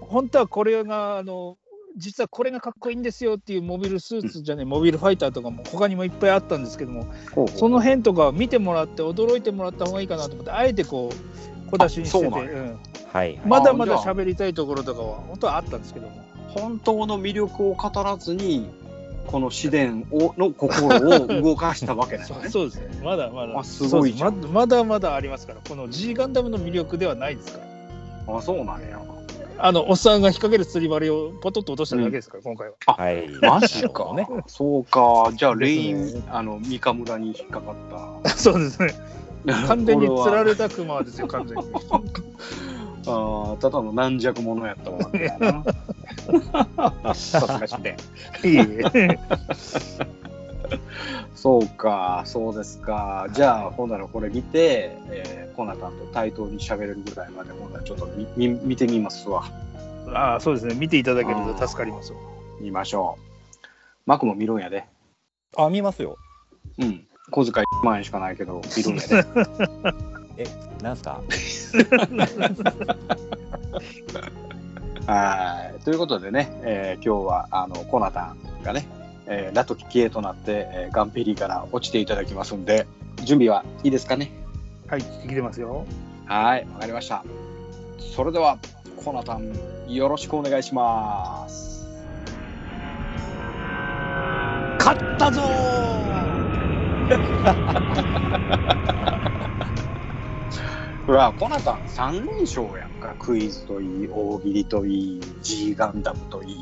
[0.00, 1.56] 本当はこれが、あの、
[1.96, 12.78] 実はこれがかっこいいんですよっていうモビルスーツじゃね、モビルファイターとかも他にもいっぱいあったんですけども、ほうほうその辺とか見てもらって驚いてもらった方がいいかなと思って、あえてこう、小出しにしてて、うなんやうん
[13.12, 13.40] はい。
[13.46, 16.22] まだまだ喋りたいところとかは本当はあったんですけども。
[16.48, 18.68] 本当の魅力を語らずに、
[19.26, 22.48] この試練をの心を動かしたわけだよね。
[22.50, 27.58] そうですね、まだまだ、あすごいじゃんそうですままだまだありますから、この G ガンダムの魅力ではないですか
[28.26, 28.36] ら。
[28.38, 29.00] あ、そうなんや。
[29.58, 32.74] あの、おっさんが引っ掛ける釣り針をポトッと落としただけですから、今回は。
[32.84, 33.28] はい。
[33.42, 34.12] マジか。
[34.14, 34.26] ね。
[34.48, 35.30] そうか。
[35.34, 38.30] じゃあ、レイン、あの、三日村に引っかかった。
[38.36, 38.94] そうですね。
[39.66, 41.64] 完全に釣られたクマですよ、 完全に。
[43.06, 45.64] あーただの軟弱者やったわけやな。
[47.14, 47.96] さすが試練。
[48.44, 48.56] いえい
[48.94, 49.18] え
[51.34, 53.26] そうか、そうですか。
[53.32, 58.06] じゃあ、ほんならこれ見て、えー、コナタンと対等に喋れるぐらいまで、ほんならちょっと
[58.36, 59.44] 見見見てみますわ。
[60.14, 60.74] ああ、そうですね。
[60.74, 62.12] 見ていただけると助かります。
[62.60, 63.60] 見ましょう。
[64.06, 64.84] マクも見るんやで。
[65.56, 66.16] あ、見ますよ。
[66.78, 67.06] うん。
[67.30, 69.24] 小遣い1万円しかないけど、見るんやで。
[70.36, 70.44] え、
[70.82, 71.20] なんすか？
[75.06, 75.84] はい。
[75.84, 78.86] ということでね、えー今日はあのコナタンがね、
[79.26, 82.86] えーラトキキエとなって、えーガンペリーから落ちていただきますんで、
[83.24, 84.30] 準備はいいですかね？
[84.88, 85.84] はい、聞いてますよ。
[86.26, 87.24] はい、わかりました。
[87.98, 88.58] それでは、
[89.04, 89.52] コナタン、
[89.88, 91.82] よろしくお願いします。
[94.78, 95.42] 勝ったぞ
[101.12, 103.14] うわ、コナタン3連勝やんか。
[103.18, 106.56] クイズといい、大喜利といい、G ガンダムといい。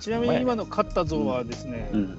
[0.00, 2.18] ちなみに今の勝った像はですね、うん。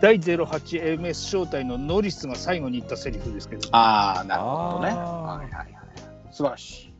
[0.00, 4.88] 第 08MS 招待のノリスが最後に言ったセリフですけど、ああ、なるほどね。
[4.88, 4.96] あ
[5.36, 5.68] はいはいはい。
[6.30, 6.94] 素晴らしい。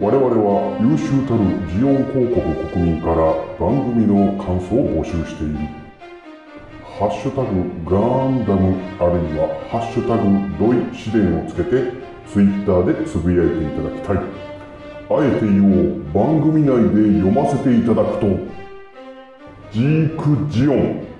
[0.00, 1.44] 我々は優秀たる
[1.78, 3.14] ジオン広告国民から
[3.60, 5.54] 番組の感想を募集している。
[6.98, 10.26] ハッシュタグガンダムあるいはハッシュタグ
[10.58, 14.16] ドイ試練をつけてツイッターでつぶやいていただきたい。
[14.16, 14.22] あ
[15.20, 16.02] えて言おう。
[16.14, 18.26] 番組内で読ませていただくと。
[19.70, 21.11] ジークジオン。